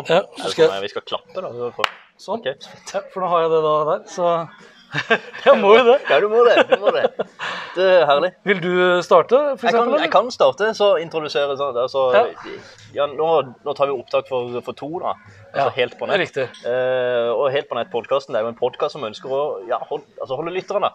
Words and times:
nå. 0.00 0.08
Ja, 0.10 0.20
så 0.42 0.50
skal 0.54 0.68
sånn, 0.72 0.82
Vi 0.82 0.92
skal 0.92 1.02
klappe, 1.06 1.40
da. 1.44 1.50
så 1.52 1.88
Sånn. 2.20 2.40
Okay. 2.42 2.54
Ja, 2.92 3.00
for 3.12 3.22
nå 3.24 3.28
har 3.32 3.46
jeg 3.46 3.50
det 3.54 3.60
da 3.64 3.74
der, 3.90 4.02
så 4.12 4.26
jeg 5.46 5.54
må 5.62 5.68
jo 5.78 5.84
det. 5.86 5.98
Ja, 6.10 6.16
du 6.20 6.26
må 6.28 6.40
det. 6.44 6.56
du 6.68 6.80
må 6.82 6.90
det. 6.92 7.04
Det 7.76 7.84
er 7.86 8.06
herlig. 8.10 8.30
Vil 8.44 8.58
du 8.60 8.70
starte, 9.06 9.38
for 9.56 9.68
Jeg 9.68 9.76
kan, 9.76 9.84
eksempel? 9.86 10.00
jeg 10.02 10.10
kan 10.10 10.30
starte, 10.34 10.70
så 10.74 10.88
introdusere 11.00 11.54
sånn. 11.60 11.76
Altså, 11.78 12.08
Ja. 12.16 12.24
ja, 12.96 13.06
nå, 13.06 13.28
nå 13.64 13.74
tar 13.78 13.86
vi 13.86 13.94
opptak 13.94 14.26
for, 14.28 14.50
for 14.66 14.74
to, 14.74 14.88
da. 14.98 15.14
Altså 15.54 15.62
Ja, 15.62 15.68
helt 15.78 15.94
på 16.00 16.08
nett. 16.10 16.18
riktig. 16.24 16.48
Eh, 16.66 17.30
og 17.30 17.46
Helt 17.54 17.70
på 17.70 17.78
nett-podkasten 17.78 18.34
er 18.36 18.42
jo 18.42 18.50
en 18.50 18.58
podkast 18.58 18.98
som 18.98 19.06
ønsker 19.06 19.30
å 19.30 19.40
ja, 19.70 19.78
hold, 19.88 20.02
altså 20.20 20.36
holde 20.40 20.52
lytterne 20.58 20.90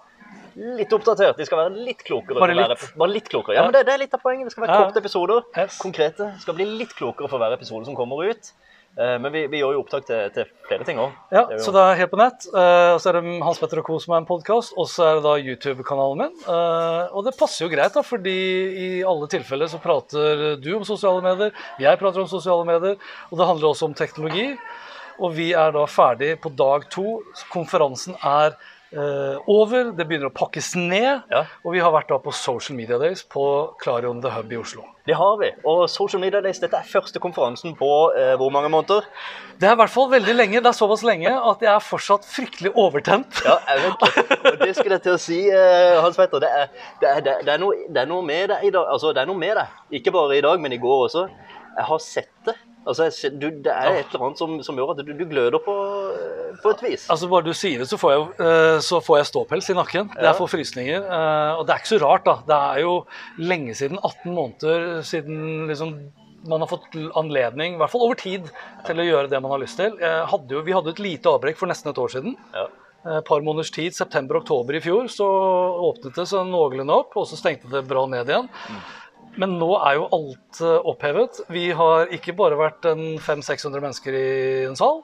litt 0.56 0.92
oppdatert. 0.95 1.36
De 1.40 1.44
skal 1.48 1.58
være 1.66 1.81
litt 1.88 2.03
klokere. 2.08 2.40
Bare 2.40 2.53
litt? 2.56 2.86
Bare 2.95 3.12
litt 3.12 3.28
klokere. 3.31 3.56
Ja, 3.56 3.64
Ja. 3.64 3.66
men 3.72 3.73
det, 3.80 3.86
det 3.88 3.94
er 3.95 4.03
litt 4.03 4.14
av 4.16 4.22
poenget. 4.23 4.45
Det 4.48 4.52
skal 4.56 4.67
være 4.67 4.78
korte 4.86 5.02
episoder. 5.03 5.42
Yes. 5.58 5.80
Konkrete. 5.80 6.30
Det 6.36 6.44
skal 6.45 6.56
bli 6.59 6.67
litt 6.84 6.94
klokere 6.95 7.28
for 7.31 7.40
hver 7.40 7.56
episode 7.56 7.88
som 7.88 7.95
kommer 7.95 8.28
ut. 8.30 8.52
Eh, 8.95 9.16
men 9.20 9.31
vi, 9.34 9.41
vi 9.52 9.59
gjør 9.59 9.76
jo 9.76 9.81
opptak 9.84 10.05
til, 10.08 10.30
til 10.35 10.48
flere 10.70 10.85
ting 10.88 10.99
òg. 11.03 11.16
Ja, 11.36 11.44
så 11.59 11.73
det 11.76 11.81
er 11.84 11.98
helt 11.99 12.13
på 12.13 12.20
nett. 12.20 12.45
Eh, 12.48 12.91
og 12.94 13.02
så 13.03 13.12
er 13.12 13.17
det 13.20 13.34
Hans 13.44 13.59
Petter 13.59 13.81
og 13.81 13.88
Co. 13.90 13.98
som 13.99 14.16
er 14.16 14.22
en 14.23 14.30
podkast, 14.30 14.76
og 14.80 14.88
så 14.91 15.09
er 15.09 15.20
det 15.20 15.26
da 15.26 15.36
YouTube-kanalen 15.41 16.23
min. 16.23 16.38
Eh, 16.45 17.02
og 17.12 17.27
det 17.27 17.36
passer 17.39 17.66
jo 17.66 17.72
greit, 17.73 17.95
da, 17.98 18.05
fordi 18.05 18.38
i 18.86 18.89
alle 19.08 19.27
tilfeller 19.31 19.72
så 19.72 19.81
prater 19.84 20.55
du 20.63 20.72
om 20.77 20.88
sosiale 20.88 21.23
medier, 21.26 21.52
jeg 21.81 22.00
prater 22.00 22.23
om 22.23 22.31
sosiale 22.31 22.67
medier, 22.67 22.95
og 23.31 23.39
det 23.41 23.50
handler 23.52 23.73
også 23.73 23.89
om 23.89 23.98
teknologi. 23.98 24.53
Og 25.16 25.31
vi 25.36 25.52
er 25.55 25.72
da 25.72 25.86
ferdig 25.88 26.34
på 26.44 26.52
dag 26.59 26.88
to. 26.91 27.20
Konferansen 27.52 28.17
er 28.20 28.55
over, 29.52 29.92
det 29.98 30.06
begynner 30.08 30.30
å 30.30 30.34
pakkes 30.36 30.74
ned. 30.80 31.24
Ja. 31.32 31.42
Og 31.66 31.74
vi 31.76 31.82
har 31.84 31.92
vært 31.94 32.10
da 32.14 32.18
på 32.24 32.32
Social 32.36 32.78
Media 32.78 32.98
Days 33.02 33.24
på 33.28 33.44
Klarion 33.82 34.22
The 34.24 34.32
Hub 34.36 34.52
i 34.54 34.60
Oslo. 34.62 34.86
Det 35.06 35.14
har 35.20 35.36
vi. 35.38 35.52
Og 35.70 35.84
Social 35.92 36.22
Media 36.24 36.40
Days, 36.42 36.58
dette 36.64 36.80
er 36.80 36.88
første 36.90 37.20
konferansen 37.22 37.76
på 37.78 37.90
eh, 38.18 38.32
hvor 38.40 38.50
mange 38.56 38.72
måneder? 38.73 39.06
Det 39.62 39.68
er 39.70 39.76
i 39.76 39.80
hvert 39.84 39.94
fall 39.94 40.08
veldig 40.12 40.34
lenge. 40.36 40.62
Det 40.66 40.72
er 40.72 40.78
såpass 40.80 41.04
lenge 41.06 41.30
at 41.30 41.62
jeg 41.62 41.72
er 41.76 41.84
fortsatt 41.86 42.26
fryktelig 42.26 42.72
overtent. 42.73 43.42
Ja, 43.46 43.60
jeg 43.70 43.84
vet 43.86 44.06
det. 44.06 44.56
Det 44.64 44.72
skulle 44.80 44.98
jeg 44.98 45.06
til 45.06 45.14
å 45.18 45.22
si, 45.22 45.42
eh, 45.54 46.00
Hans 46.02 46.18
Petter. 46.18 46.42
Det 46.42 46.50
er, 46.50 46.72
det, 47.04 47.10
er, 47.12 47.22
det, 47.28 47.36
er- 47.36 47.44
det, 47.46 47.54
er 47.58 47.62
noe, 47.62 47.78
det 47.90 48.02
er 48.06 48.10
noe 48.10 48.26
med 48.26 48.50
deg 48.56 48.66
i 48.66 48.73
dag. 48.73 48.90
Altså, 48.96 49.14
det 49.14 49.22
er 49.26 49.30
noe 49.30 49.40
med 49.44 49.54
deg. 49.60 49.78
Ikke 50.00 50.16
bare 50.16 50.40
i 50.40 50.46
dag, 50.48 50.64
men 50.64 50.73
i 50.73 50.82
går 50.82 51.06
også. 51.10 51.28
Jeg 51.76 51.90
har 51.92 52.02
sett 52.02 52.34
det. 52.50 52.56
Altså, 52.86 53.08
du, 53.33 53.47
det 53.66 53.72
er 53.73 54.00
et 54.02 54.11
eller 54.14 54.25
annet 54.28 54.41
som, 54.41 54.58
som 54.66 54.78
gjør 54.78 54.91
at 54.94 55.00
du, 55.05 55.11
du 55.17 55.23
gløder 55.25 55.58
på, 55.66 55.75
eh, 56.14 56.52
på 56.61 56.73
et 56.75 56.83
vis. 56.86 57.08
Altså 57.09 57.30
Bare 57.31 57.47
du 57.47 57.53
sier 57.58 57.81
det, 57.81 57.88
så 57.89 57.97
får 57.97 58.14
jeg, 58.14 58.27
eh, 58.45 58.77
så 58.86 59.00
får 59.03 59.17
jeg 59.22 59.30
ståpels 59.31 59.69
i 59.73 59.77
nakken. 59.77 60.11
Ja. 60.19 60.30
er 60.31 60.38
for 60.38 60.52
frysninger. 60.52 61.02
eh, 61.02 61.53
Og 61.58 61.66
det 61.66 61.73
er 61.75 61.81
ikke 61.81 61.94
så 61.95 62.02
rart, 62.03 62.27
da. 62.30 62.36
Det 62.45 62.59
er 62.59 62.83
jo 62.86 62.94
lenge 63.42 63.73
siden, 63.77 63.97
18 64.02 64.38
måneder 64.38 65.02
siden 65.08 65.66
liksom 65.72 65.97
man 66.45 66.61
har 66.61 66.69
fått 66.69 66.94
anledning, 67.17 67.73
i 67.73 67.80
hvert 67.81 67.89
fall 67.89 68.03
over 68.05 68.19
tid, 68.22 68.52
til 68.86 68.99
å 69.02 69.05
gjøre 69.08 69.31
det 69.31 69.39
man 69.42 69.49
har 69.55 69.64
lyst 69.64 69.80
til. 69.81 69.95
Jeg 69.97 70.27
hadde 70.30 70.53
jo, 70.53 70.59
vi 70.61 70.75
hadde 70.77 70.92
et 70.94 71.02
lite 71.02 71.31
avbrekk 71.31 71.58
for 71.58 71.72
nesten 71.72 71.89
et 71.89 71.97
år 72.03 72.11
siden. 72.14 72.36
Ja. 72.53 72.67
Et 73.17 73.25
par 73.25 73.42
måneders 73.42 73.72
tid, 73.73 73.94
september-oktober 73.97 74.77
i 74.77 74.81
fjor, 74.86 75.09
så 75.09 75.25
åpnet 75.89 76.14
det 76.17 76.27
seg 76.30 76.45
noenlunde 76.49 76.94
opp, 77.02 77.17
og 77.17 77.25
så 77.30 77.38
stengte 77.42 77.70
det 77.73 77.81
bra 77.89 78.05
ned 78.09 78.30
igjen. 78.30 78.45
Men 79.41 79.58
nå 79.59 79.72
er 79.81 79.97
jo 80.00 80.09
alt 80.16 80.61
eh, 80.64 80.89
opphevet. 80.91 81.41
Vi 81.52 81.69
har 81.75 82.11
ikke 82.16 82.36
bare 82.38 82.59
vært 82.59 82.88
en 82.91 83.17
500-600 83.19 83.83
mennesker 83.83 84.19
i 84.19 84.27
en 84.69 84.77
sal. 84.80 85.02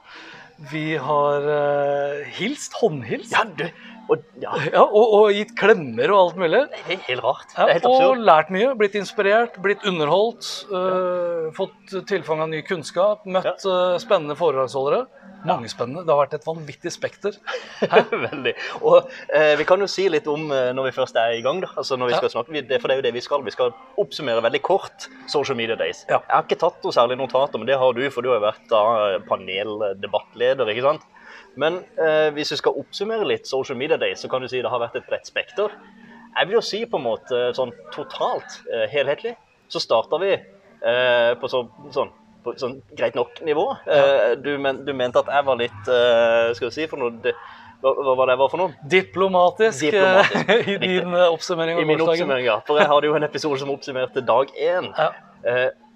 Vi 0.72 0.94
har 1.02 1.48
uh, 1.48 2.20
hilst, 2.38 2.76
håndhilst, 2.78 3.32
Ja, 3.34 3.42
du. 3.58 3.66
Og, 4.12 4.24
ja, 4.44 4.52
ja, 4.74 4.82
og, 4.84 5.14
og 5.16 5.30
gitt 5.32 5.54
klemmer 5.56 6.12
og 6.12 6.18
alt 6.26 6.40
mulig. 6.42 6.62
det 6.74 6.82
er 6.98 7.04
helt 7.08 7.24
rart. 7.24 7.48
Det 7.54 7.64
er 7.64 7.74
helt 7.78 7.86
og 7.88 7.96
absurd. 7.96 8.24
lært 8.28 8.50
mye, 8.52 8.72
blitt 8.80 8.98
inspirert, 9.00 9.56
blitt 9.64 9.86
underholdt. 9.88 10.50
eh, 10.76 11.46
fått 11.56 11.94
tilfang 12.10 12.44
av 12.44 12.50
ny 12.52 12.60
kunnskap, 12.68 13.24
møtt 13.26 13.64
eh, 13.64 13.96
spennende 14.04 14.36
foredragsholdere. 14.40 15.06
Mange 15.48 15.72
spennende. 15.72 16.04
Det 16.06 16.12
har 16.14 16.20
vært 16.20 16.36
et 16.38 16.44
vanvittig 16.46 16.92
spekter. 16.94 17.38
Veldig. 18.28 18.54
Og 18.86 19.08
eh, 19.34 19.56
vi 19.58 19.66
kan 19.70 19.82
jo 19.82 19.88
si 19.90 20.06
litt 20.12 20.28
om 20.30 20.44
eh, 20.54 20.70
når 20.76 20.90
vi 20.90 20.94
først 21.00 21.18
er 21.18 21.38
i 21.40 21.42
gang. 21.46 21.64
da. 21.64 21.72
Altså 21.82 21.98
når 21.98 22.12
vi 22.12 22.20
skal 22.20 22.34
snakke, 22.36 22.62
det, 22.68 22.82
For 22.84 22.92
det 22.92 22.98
er 22.98 23.02
jo 23.02 23.08
det 23.08 23.16
vi 23.16 23.24
skal. 23.26 23.46
Vi 23.48 23.56
skal 23.56 23.74
oppsummere 24.02 24.44
veldig 24.46 24.62
kort 24.68 25.08
Social 25.32 25.58
Media 25.58 25.80
Days. 25.80 26.04
Jeg 26.12 26.20
har 26.30 26.46
ikke 26.46 26.60
tatt 26.62 26.84
noe 26.86 26.94
særlig 26.94 27.18
notater, 27.24 27.58
men 27.62 27.72
det 27.72 27.80
har 27.82 27.96
du, 27.98 28.04
for 28.14 28.22
du 28.22 28.30
har 28.34 28.38
jo 28.42 28.46
vært 28.50 28.68
da 28.70 28.84
paneldebattleder. 29.32 30.70
ikke 30.76 30.86
sant? 30.86 31.08
Men 31.60 31.82
eh, 32.00 32.30
hvis 32.36 32.54
vi 32.54 32.60
skal 32.62 32.78
oppsummere 32.80 33.28
litt 33.28 33.50
Social 33.50 33.78
Media 33.80 33.98
Days, 34.02 34.24
så 34.24 34.30
kan 34.32 34.44
du 34.44 34.50
si 34.52 34.62
det 34.62 34.72
har 34.72 34.82
vært 34.82 34.98
et 35.00 35.08
bredt 35.10 35.28
spekter. 35.30 35.74
Jeg 36.32 36.48
vil 36.48 36.58
jo 36.58 36.64
si 36.64 36.86
på 36.88 37.00
en 37.00 37.08
måte 37.10 37.44
sånn 37.58 37.74
totalt 37.94 38.62
eh, 38.72 38.88
helhetlig, 38.92 39.36
så 39.72 39.82
starta 39.84 40.20
vi 40.22 40.32
eh, 40.36 41.32
på 41.40 41.52
så, 41.52 41.66
sånn 41.92 42.12
på 42.42 42.54
sånn 42.58 42.80
greit 42.98 43.18
nok-nivå. 43.18 43.66
Eh, 43.86 44.32
du, 44.42 44.56
men, 44.62 44.84
du 44.86 44.94
mente 44.98 45.22
at 45.22 45.30
jeg 45.32 45.48
var 45.48 45.60
litt 45.60 45.92
eh, 45.92 46.54
Skal 46.58 46.70
vi 46.70 46.74
si 46.74 46.88
for 46.90 47.02
noe 47.02 47.14
det, 47.24 47.36
hva, 47.82 47.94
hva 47.98 48.16
var 48.18 48.30
det 48.30 48.36
jeg 48.36 48.42
var 48.42 48.52
for 48.54 48.62
noe? 48.62 48.88
Diplomatisk, 48.94 49.86
eh, 49.90 49.94
Diplomatisk, 49.94 50.72
i 50.74 50.78
din 50.82 51.16
oppsummering 51.28 51.82
I 51.82 51.86
min 51.90 52.02
oppsummering, 52.02 52.48
ja. 52.48 52.58
For 52.68 52.82
jeg 52.82 52.90
hadde 52.92 53.10
jo 53.10 53.18
en 53.18 53.28
episode 53.28 53.62
som 53.62 53.74
oppsummerte 53.74 54.26
dag 54.26 54.54
én. 54.58 54.90
Ja. 54.98 55.12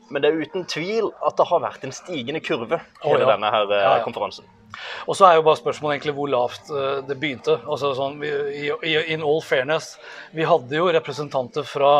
Men 0.10 0.22
det 0.22 0.30
er 0.30 0.42
uten 0.42 0.66
tvil 0.70 1.10
at 1.26 1.38
det 1.38 1.48
har 1.50 1.62
vært 1.64 1.86
en 1.86 1.94
stigende 1.96 2.42
kurve, 2.46 2.78
hele 3.02 3.24
ja. 3.24 3.30
denne 3.32 3.50
her 3.54 3.72
Ja, 3.74 3.80
ja. 3.98 4.04
konferansen. 4.06 4.46
Og 5.06 5.16
så 5.18 5.28
er 5.28 5.36
jo 5.38 5.46
bare 5.46 5.60
spørsmålet 5.60 5.98
egentlig 6.00 6.16
hvor 6.18 6.32
lavt 6.34 6.70
eh, 6.74 7.00
det 7.08 7.18
begynte. 7.22 7.60
Altså 7.70 7.94
sånn, 7.98 8.20
vi, 8.22 8.32
i, 8.90 8.96
In 9.14 9.24
all 9.26 9.42
fairness, 9.46 9.96
vi 10.34 10.48
hadde 10.50 10.80
jo 10.80 10.88
representanter 10.96 11.66
fra 11.68 11.92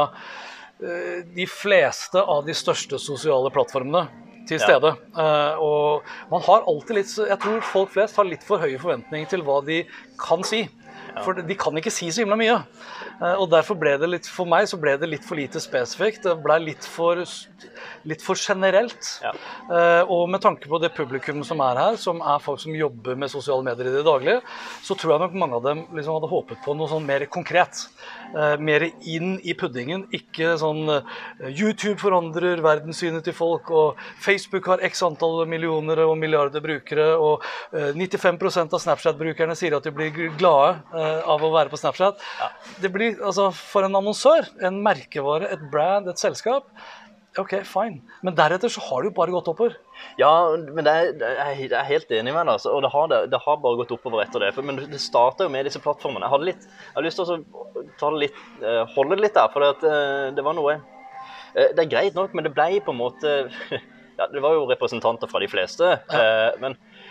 eh, 0.82 1.24
de 1.36 1.46
fleste 1.50 2.22
av 2.22 2.46
de 2.48 2.56
største 2.58 3.00
sosiale 3.02 3.52
plattformene 3.54 4.08
til 4.50 4.60
Ja. 4.60 4.66
stede. 4.68 4.92
Eh, 5.18 5.62
og 5.62 6.04
man 6.32 6.42
har 6.46 6.66
alltid 6.70 6.96
litt 7.00 7.14
Jeg 7.18 7.40
tror 7.42 7.62
folk 7.66 7.94
flest 7.96 8.16
har 8.18 8.26
litt 8.30 8.44
for 8.46 8.62
høye 8.62 8.78
forventninger 8.82 9.30
til 9.30 9.42
hva 9.46 9.62
de 9.66 9.84
kan 10.22 10.44
si. 10.46 10.66
For 11.24 11.38
de 11.40 11.56
kan 11.60 11.78
ikke 11.80 11.94
si 11.94 12.10
så 12.12 12.24
himla 12.24 12.38
mye. 12.40 12.56
Eh, 13.22 13.36
og 13.40 13.48
derfor 13.54 13.78
ble 13.80 13.96
det 14.02 14.10
litt 14.12 14.28
For 14.28 14.50
meg 14.50 14.68
så 14.68 14.80
ble 14.82 14.96
det 15.00 15.10
litt 15.10 15.26
for 15.28 15.40
lite 15.40 15.62
spesifikt. 15.64 16.26
Det 16.26 16.36
ble 16.44 16.58
litt 16.64 16.88
for, 16.90 17.22
litt 18.10 18.26
for 18.26 18.40
generelt. 18.40 19.12
Ja. 19.24 19.34
Eh, 19.70 20.02
og 20.12 20.28
med 20.32 20.44
tanke 20.44 20.70
på 20.72 20.80
det 20.84 20.92
publikum 20.98 21.44
som 21.48 21.64
er 21.64 21.80
her, 21.80 22.00
som 22.02 22.22
er 22.22 22.44
folk 22.44 22.62
som 22.64 22.76
jobber 22.76 23.18
med 23.20 23.32
sosiale 23.32 23.66
medier 23.66 23.92
i 23.92 23.96
det 23.96 24.06
daglige, 24.08 24.42
så 24.84 24.98
tror 25.00 25.16
jeg 25.16 25.26
nok 25.26 25.40
mange 25.40 25.60
av 25.60 25.66
dem 25.70 25.86
liksom 25.96 26.18
hadde 26.18 26.32
håpet 26.32 26.64
på 26.66 26.76
noe 26.76 26.92
sånn 26.92 27.08
mer 27.08 27.28
konkret. 27.32 27.86
Eh, 28.36 28.58
mer 28.60 28.88
inn 29.08 29.38
i 29.44 29.56
puddingen. 29.58 30.06
Ikke 30.16 30.56
sånn 30.60 30.84
YouTube 31.46 31.98
forandrer 32.02 32.60
verdenssynet 32.64 33.26
til 33.26 33.36
folk, 33.36 33.72
og 33.72 34.02
Facebook 34.22 34.68
har 34.72 34.84
x 34.86 35.04
antall 35.06 35.46
millioner 35.50 36.04
og 36.06 36.16
milliarder 36.20 36.64
brukere, 36.64 37.08
og 37.16 37.46
eh, 37.72 37.94
95% 37.96 38.76
av 38.76 38.82
Snapchat-brukerne 38.84 39.56
sier 39.58 39.78
at 39.78 39.86
de 39.86 39.94
blir 39.96 40.12
glade 40.40 40.82
av 41.06 41.44
å 41.46 41.54
være 41.54 41.72
på 41.72 41.80
Snapchat. 41.80 42.22
Det 42.84 42.92
blir, 42.94 43.18
altså, 43.22 43.50
For 43.56 43.88
en 43.88 43.98
annonsør, 43.98 44.48
en 44.66 44.82
merkevare, 44.86 45.50
et 45.56 45.66
brand, 45.72 46.10
et 46.12 46.22
selskap 46.22 46.70
OK, 47.42 47.54
fine. 47.68 48.00
Men 48.24 48.36
deretter 48.38 48.72
så 48.72 48.82
har 48.86 49.04
det 49.04 49.10
jo 49.10 49.16
bare 49.18 49.34
gått 49.34 49.50
oppover. 49.52 49.76
Ja, 50.20 50.32
men 50.56 50.86
det 50.88 50.92
er, 50.94 51.10
jeg 51.20 51.72
er 51.76 51.88
helt 51.90 52.12
enig 52.16 52.32
med 52.32 52.48
deg. 52.48 52.54
Altså. 52.54 52.72
Og 52.72 52.84
det 52.86 52.92
har, 52.94 53.10
det, 53.12 53.20
det 53.34 53.42
har 53.44 53.58
bare 53.64 53.80
gått 53.82 53.92
oppover 53.96 54.24
etter 54.24 54.44
det. 54.44 54.54
For, 54.56 54.68
men 54.68 54.80
det 54.80 55.02
starta 55.04 55.48
jo 55.48 55.52
med 55.52 55.68
disse 55.68 55.82
plattformene. 55.84 56.24
Jeg, 56.24 56.34
hadde 56.36 56.50
litt, 56.52 56.68
jeg 56.70 56.96
har 56.96 57.08
lyst 57.08 57.20
til 57.20 57.34
å 57.34 57.40
ta 58.00 58.12
det 58.14 58.22
litt, 58.24 58.40
eh, 58.62 58.82
holde 58.96 59.18
det 59.18 59.26
litt 59.28 59.36
der, 59.36 59.52
for 59.52 59.66
det, 59.66 59.90
eh, 59.90 60.30
det 60.38 60.46
var 60.48 60.56
noe 60.56 60.78
eh, 60.78 61.74
Det 61.76 61.84
er 61.84 61.92
greit 61.92 62.16
nok, 62.16 62.36
men 62.38 62.48
det 62.48 62.54
ble 62.56 62.70
på 62.86 62.96
en 62.96 63.02
måte 63.02 63.36
ja, 64.20 64.30
Det 64.32 64.44
var 64.44 64.56
jo 64.56 64.70
representanter 64.72 65.32
fra 65.32 65.44
de 65.44 65.52
fleste. 65.52 65.92
Ja. 66.08 66.54
Men 66.64 66.78
eh, 66.78 67.04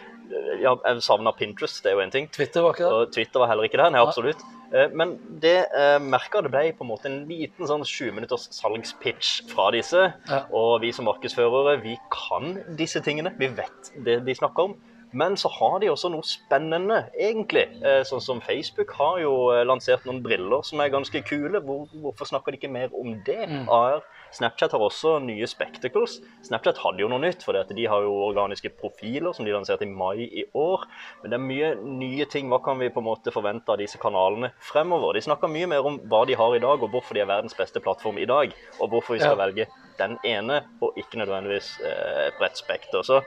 ja, 0.61 0.75
jeg 0.85 1.03
savna 1.05 1.33
Pinterest, 1.37 1.83
det 1.85 1.93
er 1.93 1.97
jo 1.99 2.05
én 2.07 2.13
ting. 2.15 2.29
Twitter 2.33 2.63
var 2.65 2.75
ikke 2.77 2.85
det? 2.85 2.93
Og 2.93 3.13
Twitter 3.15 3.43
var 3.43 3.51
heller 3.51 3.67
ikke 3.69 3.81
det. 3.81 3.91
Nei, 3.93 4.01
absolutt. 4.03 4.45
Eh, 4.73 4.89
Men 4.97 5.17
det 5.43 5.57
eh, 5.77 5.99
merka 6.03 6.41
det 6.43 6.51
ble 6.55 6.65
på 6.79 6.85
en 6.87 6.91
måte 6.91 7.11
en 7.11 7.21
liten 7.29 7.69
sånn 7.69 7.85
20 7.85 8.15
minutters 8.17 8.49
salgspitch 8.57 9.45
fra 9.53 9.71
disse. 9.75 10.09
Ja. 10.31 10.41
Og 10.55 10.81
vi 10.85 10.93
som 10.97 11.07
markedsførere, 11.11 11.77
vi 11.85 11.99
kan 12.13 12.59
disse 12.79 13.03
tingene. 13.05 13.35
Vi 13.39 13.49
vet 13.55 13.93
det 14.05 14.23
de 14.27 14.35
snakker 14.35 14.71
om. 14.71 14.77
Men 15.15 15.37
så 15.39 15.47
har 15.61 15.77
de 15.79 15.93
også 15.93 16.09
noe 16.11 16.27
spennende, 16.27 17.05
egentlig. 17.15 17.69
Eh, 17.87 18.01
Sånn 18.09 18.21
som 18.25 18.41
Facebook 18.43 18.91
har 18.99 19.21
jo 19.23 19.35
lansert 19.63 20.03
noen 20.09 20.25
briller 20.25 20.65
som 20.67 20.81
er 20.83 20.91
ganske 20.91 21.23
kule. 21.29 21.61
Hvor, 21.63 21.87
hvorfor 22.03 22.27
snakker 22.33 22.51
de 22.51 22.59
ikke 22.59 22.73
mer 22.75 22.91
om 22.99 23.21
det? 23.27 23.45
Mm. 23.47 23.69
AR. 23.71 24.03
Snapchat 24.35 24.73
har 24.75 24.83
også 24.83 25.19
nye 25.23 25.47
spectacles. 25.47 26.17
Snapchat 26.47 26.81
hadde 26.83 27.05
jo 27.05 27.09
noe 27.13 27.23
nytt, 27.23 27.45
for 27.47 27.55
de 27.55 27.87
har 27.91 28.03
jo 28.03 28.15
organiske 28.27 28.73
profiler 28.81 29.35
som 29.37 29.47
de 29.47 29.53
lanserte 29.55 29.87
i 29.87 29.91
mai 29.91 30.25
i 30.27 30.45
år. 30.59 30.87
Men 31.23 31.31
det 31.31 31.39
er 31.39 31.45
mye 31.45 31.71
nye 32.03 32.27
ting. 32.31 32.49
Hva 32.51 32.59
kan 32.65 32.81
vi 32.83 32.91
på 32.91 33.03
en 33.03 33.09
måte 33.09 33.33
forvente 33.35 33.71
av 33.71 33.79
disse 33.79 34.01
kanalene 34.03 34.51
fremover? 34.73 35.15
De 35.15 35.23
snakker 35.29 35.53
mye 35.53 35.69
mer 35.71 35.87
om 35.87 36.01
hva 36.11 36.25
de 36.27 36.37
har 36.41 36.57
i 36.57 36.63
dag, 36.65 36.83
og 36.83 36.91
hvorfor 36.95 37.15
de 37.15 37.23
er 37.23 37.31
verdens 37.31 37.55
beste 37.59 37.83
plattform 37.85 38.19
i 38.19 38.27
dag. 38.31 38.55
Og 38.81 38.91
hvorfor 38.91 39.15
vi 39.15 39.23
skal 39.23 39.39
Ja. 39.39 39.45
velge 39.47 39.69
den 39.99 40.19
ene, 40.27 40.65
og 40.83 40.99
ikke 40.99 41.21
nødvendigvis 41.23 41.79
eh, 41.87 42.31
bredt 42.39 42.59
spekter. 42.59 43.03
Så 43.07 43.21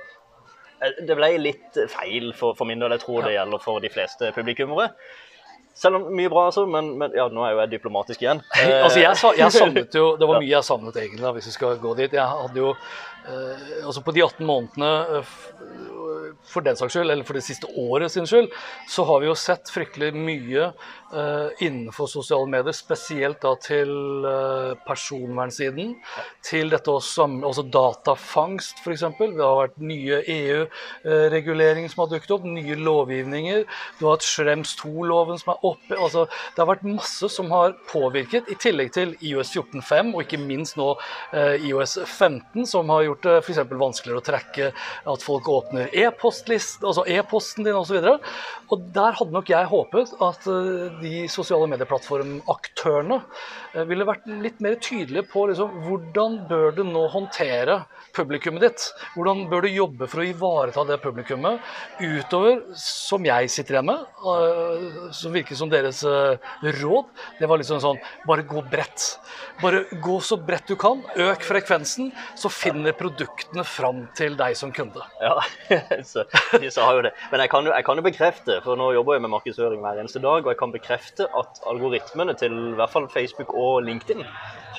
eh, 0.81 1.00
det 1.07 1.15
ble 1.15 1.31
litt 1.39 1.80
feil 1.88 2.33
for, 2.33 2.54
for 2.59 2.68
min 2.68 2.80
del. 2.83 2.92
Jeg 2.98 3.06
tror 3.06 3.24
det 3.24 3.38
gjelder 3.38 3.63
for 3.63 3.80
de 3.80 3.89
fleste 3.89 4.33
publikummere. 4.36 4.92
Selv 5.78 6.00
om 6.00 6.08
mye 6.18 6.30
bra, 6.34 6.48
altså. 6.50 6.66
Men, 6.70 6.90
men 6.98 7.14
ja, 7.16 7.28
nå 7.30 7.44
er 7.46 7.54
jo 7.54 7.62
jeg 7.62 7.74
diplomatisk 7.76 8.24
igjen. 8.24 8.42
altså 8.86 9.02
jeg, 9.04 9.14
jeg 9.38 9.46
Eh, 9.48 9.54
savnet 9.54 9.98
jo 10.00 10.08
Det 10.18 10.30
var 10.30 10.40
mye 10.44 10.50
jeg 10.56 10.66
savnet 10.66 10.98
egentlig, 10.98 11.22
da, 11.26 11.34
hvis 11.36 11.52
vi 11.52 11.56
skal 11.58 11.78
gå 11.84 11.94
dit. 12.00 12.18
Jeg 12.18 12.26
hadde 12.26 12.64
jo 12.64 12.74
eh, 12.74 13.68
Altså 13.84 14.02
på 14.06 14.16
de 14.16 14.26
18 14.26 14.48
månedene 14.50 14.92
eh, 15.20 15.36
for 16.48 16.66
den 16.66 16.78
saks 16.80 16.96
skyld, 16.96 17.12
eller 17.12 17.28
for 17.28 17.38
det 17.38 17.46
siste 17.46 17.70
året 17.80 18.14
sin 18.14 18.28
skyld, 18.30 18.50
så 18.90 19.06
har 19.08 19.22
vi 19.22 19.30
jo 19.30 19.36
sett 19.38 19.70
fryktelig 19.74 20.14
mye 20.16 20.72
uh, 21.14 21.50
innenfor 21.64 22.10
sosiale 22.12 22.48
medier, 22.50 22.76
spesielt 22.76 23.42
da 23.44 23.54
til 23.62 23.92
uh, 24.26 24.74
personvernsiden. 24.88 25.96
Til 26.46 26.72
dette 26.74 26.92
også, 26.92 27.28
også 27.48 27.66
datafangst, 27.74 28.82
f.eks. 28.84 29.06
Det 29.20 29.44
har 29.44 29.62
vært 29.62 29.80
nye 29.82 30.22
EU-reguleringer 30.34 31.92
som 31.94 32.04
har 32.06 32.12
dukket 32.14 32.36
opp, 32.38 32.48
nye 32.48 32.78
lovgivninger. 32.80 33.66
Du 34.00 34.06
har 34.08 34.18
hatt 34.18 34.28
Schrems 34.28 34.76
2-loven 34.82 35.40
som 35.42 35.54
er 35.56 35.68
oppe. 35.72 35.98
altså 35.98 36.28
Det 36.28 36.64
har 36.64 36.72
vært 36.72 36.88
masse 36.88 37.32
som 37.34 37.52
har 37.54 37.76
påvirket, 37.92 38.52
i 38.52 38.58
tillegg 38.60 38.94
til 38.96 39.16
IOS 39.22 39.54
14.5 39.56 40.14
og 40.14 40.24
ikke 40.24 40.42
minst 40.42 40.78
nå 40.80 40.94
uh, 40.98 41.56
IOS 41.68 41.98
15, 42.06 42.66
som 42.70 42.90
har 42.94 43.08
gjort 43.08 43.28
det 43.28 43.38
f.eks. 43.44 43.64
vanskeligere 43.72 44.22
å 44.22 44.28
trekke 44.28 44.72
at 45.14 45.26
folk 45.26 45.48
åpner 45.52 45.92
e-postlist, 46.18 46.84
altså 46.84 47.06
e-posten 47.08 47.66
din 47.66 47.78
osv. 47.78 47.98
Og, 48.02 48.25
og 48.74 48.86
der 48.94 49.16
hadde 49.18 49.36
nok 49.36 49.50
jeg 49.52 49.69
håpet 49.69 50.14
at 50.24 50.48
eh, 50.50 50.98
de 51.02 51.14
sosiale 51.31 51.69
medieplattformaktørene 51.72 53.19
eh, 53.74 53.84
ville 53.90 54.08
vært 54.08 54.25
litt 54.28 54.60
mer 54.64 54.78
tydelige 54.81 55.28
på 55.31 55.48
liksom, 55.52 55.78
hvordan 55.86 56.40
bør 56.50 56.74
du 56.78 56.84
nå 56.88 57.06
håndtere 57.14 57.84
publikummet 58.18 58.66
ditt? 58.66 58.88
Hvordan 59.16 59.46
bør 59.52 59.68
du 59.68 59.72
jobbe 59.72 60.10
for 60.10 60.24
å 60.24 60.28
ivareta 60.28 60.86
det 60.90 61.00
publikummet 61.04 61.62
utover, 62.02 62.64
som 62.81 63.25
jeg 63.28 63.52
sitter 63.54 63.78
igjen 63.78 63.92
med, 63.92 64.06
eh, 64.34 65.12
som 65.16 65.36
virker 65.36 65.60
som 65.60 65.72
deres 65.72 66.04
råd? 66.81 67.14
Det 67.38 67.50
var 67.50 67.62
liksom 67.62 67.81
sånn 67.84 68.02
bare 68.28 68.46
gå 68.48 68.64
bredt. 68.72 69.06
Bare 69.62 69.86
gå 70.02 70.18
så 70.24 70.38
bredt 70.42 70.69
du 70.69 70.75
kan. 70.80 71.04
Øk 71.18 71.46
frekvensen, 71.46 72.12
så 72.38 72.50
finner 72.52 72.96
produktene 72.98 73.64
fram 73.68 74.06
til 74.18 74.38
deg 74.40 74.58
som 74.58 74.74
kunde. 74.74 75.04
Ja, 75.22 75.38
så, 76.13 76.25
de 76.62 76.71
sa 76.74 76.89
jo 76.95 77.04
det. 77.06 77.13
Men 77.31 77.44
jeg 77.44 77.51
kan, 77.54 77.68
jo, 77.68 77.74
jeg 77.75 77.86
kan 77.88 78.00
jo 78.00 78.06
bekrefte, 78.06 78.59
for 78.65 78.80
nå 78.80 78.92
jobber 78.95 79.18
jeg 79.18 79.25
med 79.25 79.33
markedsføring 79.36 79.83
hver 79.83 80.00
eneste 80.01 80.24
dag, 80.24 80.45
og 80.45 80.54
jeg 80.54 80.62
kan 80.62 80.75
bekrefte 80.75 81.27
at 81.42 81.62
algoritmene 81.69 82.38
til 82.39 82.56
i 82.74 82.77
hvert 82.80 82.94
fall 82.94 83.09
Facebook 83.13 83.54
og 83.54 83.83
LinkedIn 83.88 84.25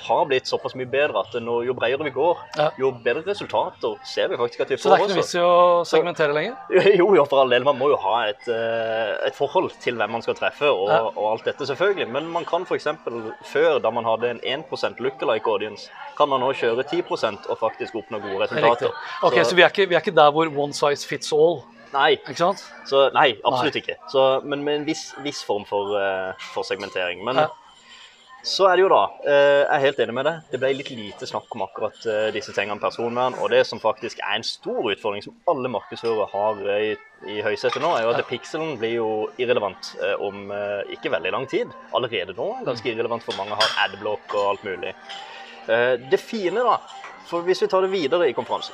har 0.07 0.25
blitt 0.29 0.47
såpass 0.49 0.75
mye 0.79 0.89
bedre 0.89 1.21
at 1.23 1.35
når, 1.41 1.65
jo 1.67 1.73
bredere 1.77 2.05
vi 2.07 2.13
går, 2.15 2.37
Ja. 2.57 2.69
jo 2.79 2.91
bedre 2.91 3.23
resultater 3.27 3.95
ser 4.05 4.29
vi 4.31 4.37
faktisk 4.39 4.61
at 4.65 4.69
vi 4.73 4.77
får. 4.77 4.83
Så 4.83 4.89
det 4.89 4.97
er 4.97 5.03
ikke 5.03 5.13
noe 5.13 5.21
vits 5.21 5.35
i 5.35 5.43
å 5.43 5.85
segmentere 5.85 6.33
lenger? 6.33 6.55
Jo, 6.99 7.07
jo, 7.15 7.25
for 7.25 7.41
all 7.43 7.49
del. 7.49 7.63
Man 7.63 7.79
må 7.79 7.89
jo 7.91 7.97
ha 8.03 8.27
et, 8.29 8.47
eh, 8.47 9.15
et 9.27 9.35
forhold 9.35 9.71
til 9.81 9.95
hvem 9.99 10.11
man 10.17 10.21
skal 10.25 10.37
treffe 10.39 10.69
og, 10.69 10.87
Ja. 10.89 11.01
og 11.09 11.25
alt 11.31 11.45
dette, 11.45 11.65
selvfølgelig. 11.69 12.09
Men 12.11 12.27
man 12.27 12.45
kan 12.45 12.65
f.eks. 12.67 12.87
før, 13.53 13.79
da 13.79 13.89
man 13.91 14.05
hadde 14.05 14.29
en 14.35 14.39
1% 14.43 14.99
lookalike 14.99 15.47
audience, 15.47 15.89
kan 16.17 16.29
man 16.29 16.41
nå 16.41 16.53
kjøre 16.53 16.83
10 16.83 17.03
og 17.49 17.57
faktisk 17.59 17.95
oppnå 17.95 18.19
gode 18.21 18.45
resultater. 18.47 18.91
Ok, 19.23 19.39
så, 19.43 19.55
vi, 19.55 19.61
er 19.63 19.69
ikke, 19.69 19.89
vi 19.89 19.95
er 19.95 20.01
ikke 20.03 20.15
der 20.15 20.31
hvor 20.31 20.49
one 20.57 20.73
size 20.73 21.07
fits 21.07 21.31
all. 21.33 21.61
Nei, 21.93 22.19
så, 22.85 23.07
nei 23.15 23.31
absolutt 23.45 23.79
ikke. 23.79 23.95
Så, 24.11 24.25
men 24.45 24.61
med 24.63 24.81
en 24.81 24.85
viss, 24.85 25.09
viss 25.25 25.41
form 25.45 25.65
for, 25.65 25.95
uh, 25.97 26.33
for 26.53 26.67
segmentering. 26.67 27.23
Men 27.25 27.43
Ja. 27.45 27.47
Så 28.41 28.69
er 28.69 28.77
det 28.77 28.85
jo 28.85 28.89
da 28.91 29.01
eh, 29.27 29.61
Jeg 29.65 29.73
er 29.75 29.83
helt 29.83 29.97
enig 30.03 30.13
med 30.15 30.27
deg. 30.27 30.43
Det 30.51 30.59
ble 30.61 30.69
litt 30.77 30.89
lite 30.95 31.27
snakk 31.27 31.51
om 31.55 31.65
akkurat 31.65 32.05
eh, 32.07 32.27
disse 32.31 32.53
tingene 32.55 32.79
personvern. 32.79 33.35
Og 33.43 33.51
det 33.51 33.65
som 33.67 33.81
faktisk 33.83 34.21
er 34.23 34.37
en 34.37 34.45
stor 34.47 34.79
utfordring 34.93 35.25
som 35.25 35.35
alle 35.51 35.71
markedsførere 35.71 36.27
har 36.31 36.61
i, 36.77 36.93
i 37.27 37.39
høysetet 37.43 37.83
nå, 37.83 37.91
er 37.97 38.05
jo 38.05 38.13
at 38.13 38.29
pixelen 38.29 38.77
blir 38.79 38.93
jo 38.95 39.09
irrelevant 39.41 39.91
eh, 39.99 40.15
om 40.23 40.53
ikke 40.95 41.11
veldig 41.11 41.33
lang 41.35 41.49
tid. 41.51 41.73
Allerede 41.95 42.35
nå 42.37 42.47
ganske 42.67 42.87
irrelevant 42.87 43.25
for 43.25 43.35
mange 43.39 43.57
har 43.59 43.75
adblock 43.87 44.37
og 44.37 44.53
alt 44.53 44.63
mulig. 44.67 44.95
Det 45.69 46.17
fine, 46.17 46.63
da, 46.65 46.79
for 47.29 47.45
hvis 47.45 47.59
vi 47.61 47.67
tar 47.69 47.83
det 47.85 47.91
videre 47.91 48.25
i 48.25 48.33
konferansen 48.33 48.73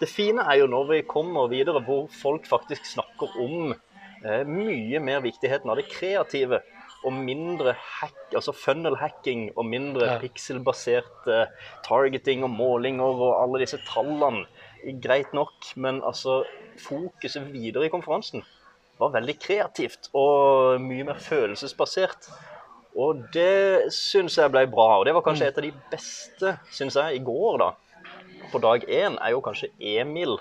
Det 0.00 0.06
fine 0.08 0.40
er 0.40 0.62
jo 0.62 0.68
når 0.72 0.86
vi 0.88 1.00
kommer 1.04 1.50
videre 1.50 1.82
hvor 1.84 2.06
folk 2.08 2.46
faktisk 2.48 2.86
snakker 2.88 3.34
om 3.42 3.74
mye 4.48 5.02
mer 5.04 5.20
viktigheten 5.20 5.68
av 5.68 5.76
det 5.76 5.84
kreative 5.90 6.62
og 7.04 7.12
mindre 7.12 7.74
hack, 7.78 8.16
altså 8.34 8.52
funnel 8.56 8.96
hacking 8.96 9.50
og 9.56 9.66
mindre 9.68 10.06
Ja. 10.06 10.18
pikselbasert 10.22 11.28
eh, 11.28 11.46
targeting 11.84 12.44
og 12.44 12.50
målinger 12.50 13.04
og 13.20 13.42
alle 13.42 13.60
disse 13.64 13.78
tallene. 13.88 14.46
Greit 15.02 15.32
nok, 15.32 15.52
men 15.76 16.02
altså 16.04 16.42
fokuset 16.80 17.52
videre 17.52 17.86
i 17.86 17.92
konferansen 17.92 18.42
var 18.98 19.10
veldig 19.14 19.38
kreativt 19.40 20.08
og 20.14 20.80
mye 20.80 21.04
mer 21.04 21.18
følelsesbasert. 21.18 22.28
Og 22.96 23.24
det 23.34 23.90
syns 23.92 24.36
jeg 24.38 24.52
ble 24.54 24.66
bra. 24.70 25.00
Og 25.00 25.06
det 25.08 25.14
var 25.16 25.24
kanskje 25.26 25.48
et 25.48 25.56
av 25.58 25.64
de 25.66 25.72
beste, 25.90 26.52
syns 26.70 26.94
jeg, 26.94 27.16
i 27.18 27.24
går, 27.26 27.58
da. 27.58 27.72
På 28.52 28.60
dag 28.62 28.84
én 28.86 29.16
er 29.18 29.32
jo 29.34 29.40
kanskje 29.42 29.72
Emil, 29.80 30.36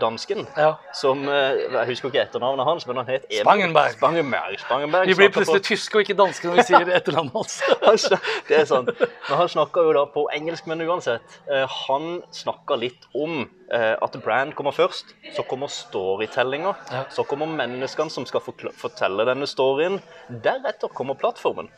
dansken, 0.00 0.46
Ja. 0.56 0.74
som 0.94 1.28
eh, 1.28 1.50
Jeg 1.72 1.86
husker 1.86 2.08
ikke 2.10 2.20
etternavnet 2.22 2.64
hans, 2.66 2.86
men 2.86 2.96
han 2.96 3.06
het 3.06 3.24
Emil 3.30 3.40
Spangenberg. 3.44 3.92
Spangenberg. 3.92 4.58
Spangenberg 4.60 5.06
Vi 5.06 5.14
blir 5.14 5.30
plutselig 5.30 5.62
på- 5.62 5.68
tyske 5.68 5.94
og 5.98 6.00
ikke 6.04 6.16
danske 6.18 6.48
når 6.48 6.54
vi 6.56 6.62
sier 6.62 6.90
etternavnet 6.96 7.32
hans. 7.34 7.60
han 7.86 8.18
det 8.48 8.58
er 8.60 8.64
sant. 8.64 8.90
Men 9.28 9.36
han 9.38 9.48
snakka 9.48 9.80
jo 9.86 9.92
da 9.92 10.04
på 10.10 10.26
engelsk, 10.34 10.66
men 10.66 10.80
uansett. 10.88 11.22
Eh, 11.50 11.66
han 11.86 12.22
snakka 12.32 12.76
litt 12.76 13.06
om 13.14 13.48
eh, 13.72 13.96
at 14.02 14.18
brand 14.24 14.54
kommer 14.54 14.72
først. 14.72 15.14
Så 15.36 15.42
kommer 15.48 15.66
storytellinga. 15.68 16.74
Ja. 16.92 17.04
Så 17.10 17.24
kommer 17.24 17.46
menneskene 17.46 18.10
som 18.10 18.26
skal 18.26 18.40
fortelle 18.44 19.24
denne 19.28 19.46
storyen. 19.46 20.00
Deretter 20.28 20.88
kommer 20.88 21.14
plattformen. 21.14 21.68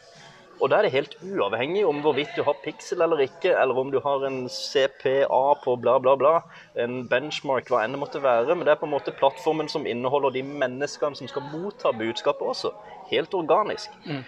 Og 0.62 0.70
da 0.70 0.78
er 0.78 0.86
det 0.86 0.92
helt 0.94 1.16
uavhengig 1.26 1.80
om 1.88 1.98
hvorvidt 2.04 2.36
du 2.38 2.44
har 2.46 2.54
pixel 2.62 3.02
eller 3.02 3.18
ikke, 3.24 3.50
eller 3.50 3.78
om 3.80 3.88
du 3.90 3.98
har 4.04 4.22
en 4.28 4.44
CPA 4.48 5.40
på 5.64 5.74
bla, 5.82 5.96
bla, 5.98 6.14
bla, 6.20 6.34
en 6.78 7.00
benchmark, 7.10 7.66
hva 7.72 7.80
enn 7.82 7.96
det 7.96 8.00
måtte 8.02 8.22
være. 8.22 8.54
Men 8.54 8.62
det 8.68 8.76
er 8.76 8.78
på 8.78 8.86
en 8.86 8.94
måte 8.94 9.14
plattformen 9.18 9.68
som 9.72 9.88
inneholder 9.90 10.36
de 10.36 10.44
menneskene 10.46 11.18
som 11.18 11.26
skal 11.30 11.42
motta 11.50 11.90
budskapet 11.98 12.46
også. 12.54 12.70
Helt 13.10 13.34
organisk. 13.34 13.90
Mm. 14.06 14.22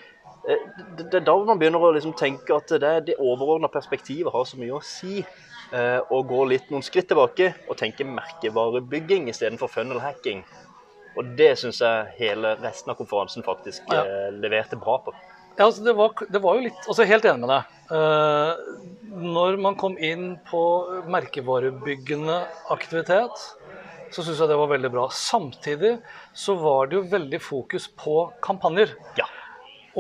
Det, 0.45 1.07
det 1.09 1.21
er 1.21 1.25
da 1.25 1.37
man 1.47 1.61
begynner 1.63 1.81
å 1.87 1.93
liksom 1.95 2.17
tenke 2.19 2.53
at 2.59 2.75
det, 2.83 2.93
det 3.07 3.15
overordna 3.23 3.71
perspektivet 3.73 4.35
har 4.35 4.45
så 4.45 4.59
mye 4.61 4.75
å 4.77 4.83
si. 4.85 5.23
eh, 5.73 6.01
Og 6.11 6.27
gå 6.29 6.43
litt 6.51 6.67
noen 6.75 6.83
skritt 6.85 7.09
tilbake 7.09 7.53
og 7.69 7.79
tenke 7.81 8.05
merkevarebygging 8.05 9.31
istedenfor 9.33 9.71
funnel 9.73 10.03
hacking. 10.05 10.43
Og 11.15 11.31
det 11.39 11.55
syns 11.63 11.79
jeg 11.81 12.11
hele 12.19 12.57
resten 12.61 12.91
av 12.91 12.99
konferansen 12.99 13.47
faktisk 13.47 13.87
Ja. 13.95 14.03
eh, 14.03 14.31
leverte 14.35 14.77
bra 14.77 14.99
på. 14.99 15.15
Ja, 15.55 15.69
altså 15.69 15.85
det, 15.87 15.95
var, 15.95 16.15
det 16.29 16.41
var 16.43 16.57
jo 16.57 16.65
litt 16.67 16.87
altså 16.89 17.07
Helt 17.07 17.27
enig 17.31 17.45
med 17.45 17.53
deg. 17.53 17.75
Eh, 17.95 18.63
når 19.35 19.59
man 19.63 19.77
kom 19.79 19.95
inn 20.03 20.35
på 20.49 20.63
merkevarebyggende 21.13 22.41
aktivitet, 22.75 23.45
så 24.15 24.23
syns 24.23 24.41
jeg 24.41 24.51
det 24.51 24.59
var 24.59 24.73
veldig 24.73 24.91
bra. 24.95 25.07
Samtidig 25.15 25.97
så 26.35 26.57
var 26.59 26.91
det 26.91 26.99
jo 26.99 27.05
veldig 27.13 27.41
fokus 27.43 27.87
på 27.99 28.29
kampanjer. 28.45 28.97
Ja. 29.21 29.29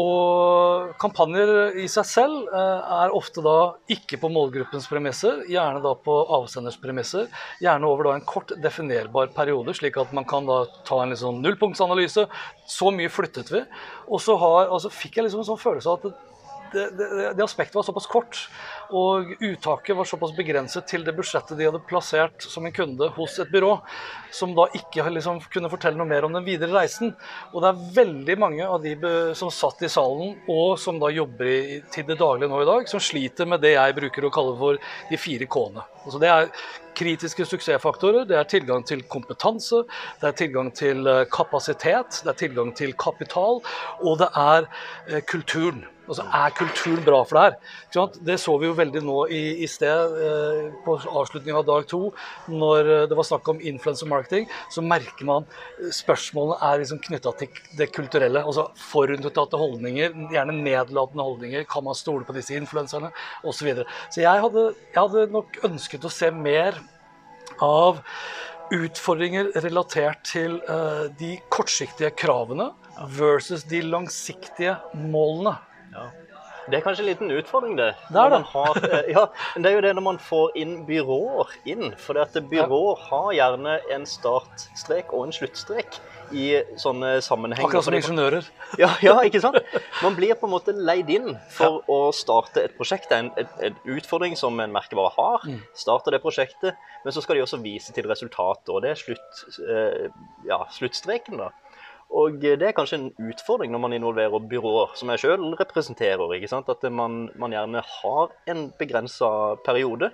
Og 0.00 0.90
kampanjer 0.98 1.78
i 1.78 1.86
seg 1.90 2.06
selv 2.08 2.48
eh, 2.50 2.94
er 2.98 3.14
ofte 3.14 3.44
da 3.44 3.56
ikke 3.94 4.18
på 4.22 4.30
målgruppens 4.32 4.88
premisser, 4.90 5.44
gjerne 5.50 5.82
da 5.84 5.94
på 5.94 6.16
avsenders 6.34 6.78
premisser. 6.82 7.28
Gjerne 7.62 7.86
over 7.86 8.08
da 8.10 8.16
en 8.18 8.26
kort 8.26 8.50
definerbar 8.58 9.30
periode, 9.36 9.76
slik 9.78 10.00
at 10.02 10.14
man 10.16 10.26
kan 10.26 10.48
da 10.50 10.64
ta 10.88 10.98
en 11.02 11.14
liksom 11.14 11.38
nullpunktsanalyse. 11.44 12.26
Så 12.66 12.90
mye 12.94 13.12
flyttet 13.12 13.54
vi. 13.54 13.62
Og 14.10 14.22
så 14.24 14.34
har, 14.40 14.72
altså 14.74 14.90
fikk 14.90 15.20
jeg 15.20 15.28
liksom 15.28 15.44
en 15.44 15.52
sånn 15.52 15.62
følelse 15.62 15.94
av 15.94 16.08
at 16.10 16.33
det, 16.74 17.44
aspektet 17.44 17.78
var 17.78 17.86
såpass 17.86 18.08
kort, 18.10 18.40
og 18.94 19.32
uttaket 19.38 19.96
var 19.96 20.08
såpass 20.08 20.34
begrenset 20.36 20.86
til 20.90 21.06
det 21.06 21.14
budsjettet 21.16 21.58
de 21.58 21.68
hadde 21.68 21.82
plassert 21.88 22.44
som 22.44 22.66
en 22.66 22.74
kunde 22.74 23.08
hos 23.16 23.38
et 23.42 23.50
byrå, 23.52 23.72
som 24.34 24.54
da 24.56 24.66
ikke 24.76 25.06
liksom 25.14 25.40
kunne 25.52 25.70
fortelle 25.72 25.98
noe 26.00 26.10
mer 26.10 26.26
om 26.26 26.34
den 26.34 26.46
videre 26.46 26.74
reisen. 26.74 27.14
Og 27.52 27.62
det 27.62 27.70
er 27.70 27.82
veldig 28.02 28.38
mange 28.40 28.68
av 28.68 28.82
de 28.84 28.94
som 29.38 29.52
satt 29.54 29.84
i 29.86 29.92
salen, 29.92 30.36
og 30.50 30.78
som 30.80 31.00
da 31.02 31.12
jobber 31.14 31.50
i, 31.50 31.80
til 31.94 32.08
det 32.08 32.18
daglige 32.20 32.50
nå 32.52 32.62
i 32.62 32.70
dag, 32.70 32.88
som 32.90 33.02
sliter 33.02 33.48
med 33.48 33.62
det 33.64 33.76
jeg 33.76 33.98
bruker 34.00 34.26
å 34.26 34.34
kalle 34.34 34.56
for 34.60 34.80
de 35.10 35.20
fire 35.20 35.48
K-ene. 35.50 35.86
Altså 36.04 36.20
det 36.20 36.30
er 36.30 36.50
kritiske 36.94 37.46
suksessfaktorer, 37.48 38.26
det 38.28 38.36
er 38.38 38.48
tilgang 38.48 38.84
til 38.86 39.02
kompetanse, 39.10 39.82
det 40.20 40.30
er 40.30 40.38
tilgang 40.38 40.70
til 40.76 41.08
eh, 41.10 41.24
kapasitet, 41.32 42.20
det 42.24 42.34
er 42.34 42.40
tilgang 42.44 42.70
til 42.76 42.94
kapital, 43.00 43.60
og 44.02 44.20
det 44.22 44.30
er 44.30 44.68
eh, 45.08 45.24
kulturen. 45.26 45.84
Altså, 46.04 46.24
Er 46.28 46.52
kulturen 46.56 47.04
bra 47.04 47.22
for 47.24 47.38
det 47.38 47.44
her? 47.44 48.16
Det 48.26 48.36
så 48.40 48.56
vi 48.60 48.68
jo 48.68 48.76
veldig 48.76 49.02
nå 49.04 49.18
i, 49.32 49.42
i 49.64 49.68
sted, 49.70 50.16
eh, 50.20 50.70
på 50.84 50.96
avslutningen 51.00 51.60
av 51.62 51.66
dag 51.68 51.86
to, 51.88 52.12
når 52.52 52.90
eh, 52.96 53.06
det 53.08 53.18
var 53.18 53.28
snakk 53.28 53.48
om 53.54 53.60
influencer 53.60 54.10
marketing. 54.10 54.48
Så 54.74 54.84
merker 54.84 55.28
man 55.28 55.48
eh, 55.78 55.90
spørsmålene 55.94 56.60
er 56.60 56.82
liksom 56.82 57.00
knytta 57.08 57.34
til 57.40 57.60
det 57.78 57.90
kulturelle. 57.94 58.44
altså 58.44 58.68
Forutinntatte 58.90 59.60
holdninger, 59.60 60.16
gjerne 60.34 60.58
nedlatende 60.60 61.24
holdninger. 61.24 61.68
Kan 61.70 61.88
man 61.88 61.96
stole 61.98 62.28
på 62.28 62.36
disse 62.36 62.56
influenserne? 62.58 63.12
Osv. 63.42 63.64
Så, 63.64 63.68
videre. 63.70 63.84
så 64.12 64.20
jeg 64.20 64.40
hadde, 64.42 64.62
jeg 64.92 64.98
hadde 65.00 65.28
nok 65.32 65.54
ønsket 65.64 66.04
å 66.04 66.12
se 66.12 66.28
mer 66.34 66.76
av 67.64 68.02
utfordringer 68.72 69.52
relatert 69.64 70.24
til 70.28 70.58
eh, 70.70 71.06
de 71.18 71.36
kortsiktige 71.52 72.12
kravene 72.16 72.70
versus 73.16 73.64
de 73.68 73.82
langsiktige 73.84 74.76
målene. 74.94 75.56
Ja. 75.94 76.08
Det 76.64 76.78
er 76.78 76.84
kanskje 76.84 77.04
en 77.04 77.08
liten 77.10 77.32
utfordring, 77.34 77.74
det. 77.76 77.90
Det 78.08 78.20
er 78.20 78.30
det. 78.32 78.40
Har, 78.54 78.78
eh, 78.88 79.10
ja, 79.12 79.26
det 79.60 79.68
er 79.68 79.74
jo 79.74 79.82
det 79.84 79.92
når 79.98 80.04
man 80.06 80.18
får 80.18 80.54
inn 80.56 80.78
byråer 80.88 81.52
inn. 81.68 81.90
For 82.00 82.16
det 82.16 82.24
at 82.30 82.48
byråer 82.48 83.02
har 83.10 83.30
gjerne 83.36 83.74
en 83.92 84.06
startstrek 84.08 85.12
og 85.12 85.26
en 85.26 85.36
sluttstrek 85.36 85.98
i 86.32 86.46
sånne 86.80 87.18
sammenhenger. 87.24 87.68
Akkurat 87.68 87.84
som 87.84 87.96
ingeniører. 87.98 88.48
Ja, 88.80 88.88
ja, 89.04 89.12
ikke 89.22 89.42
sant? 89.44 89.60
Man 90.02 90.16
blir 90.16 90.32
på 90.40 90.48
en 90.48 90.54
måte 90.54 90.72
leid 90.74 91.10
inn 91.12 91.34
for 91.52 91.84
å 91.90 91.98
starte 92.16 92.64
et 92.64 92.72
prosjekt. 92.78 93.10
Det 93.10 93.18
er 93.18 93.26
en, 93.26 93.30
en, 93.38 93.52
en 93.68 93.98
utfordring 93.98 94.34
som 94.38 94.56
en 94.64 94.72
merkevare 94.72 95.12
har. 95.18 95.44
Mm. 95.44 95.60
Starter 95.78 96.16
det 96.16 96.22
prosjektet, 96.24 96.80
men 97.04 97.14
så 97.14 97.22
skal 97.22 97.38
de 97.38 97.44
også 97.44 97.60
vise 97.62 97.92
til 97.94 98.08
resultatet. 98.08 98.72
Og 98.72 98.80
det 98.82 98.94
er 98.94 99.02
slutt, 99.04 99.44
eh, 99.68 100.08
ja, 100.48 100.62
sluttstreken, 100.74 101.44
da. 101.44 101.52
Og 102.14 102.36
det 102.42 102.62
er 102.62 102.74
kanskje 102.76 102.98
en 103.00 103.30
utfordring 103.30 103.72
når 103.72 103.80
man 103.82 103.94
involverer 103.96 104.46
byråer, 104.50 104.92
som 104.98 105.10
jeg 105.10 105.22
sjøl 105.24 105.44
representerer. 105.58 106.34
ikke 106.36 106.50
sant? 106.50 106.68
At 106.70 106.82
man, 106.92 107.30
man 107.40 107.54
gjerne 107.54 107.82
har 107.82 108.34
en 108.50 108.60
begrensa 108.78 109.30
periode. 109.66 110.10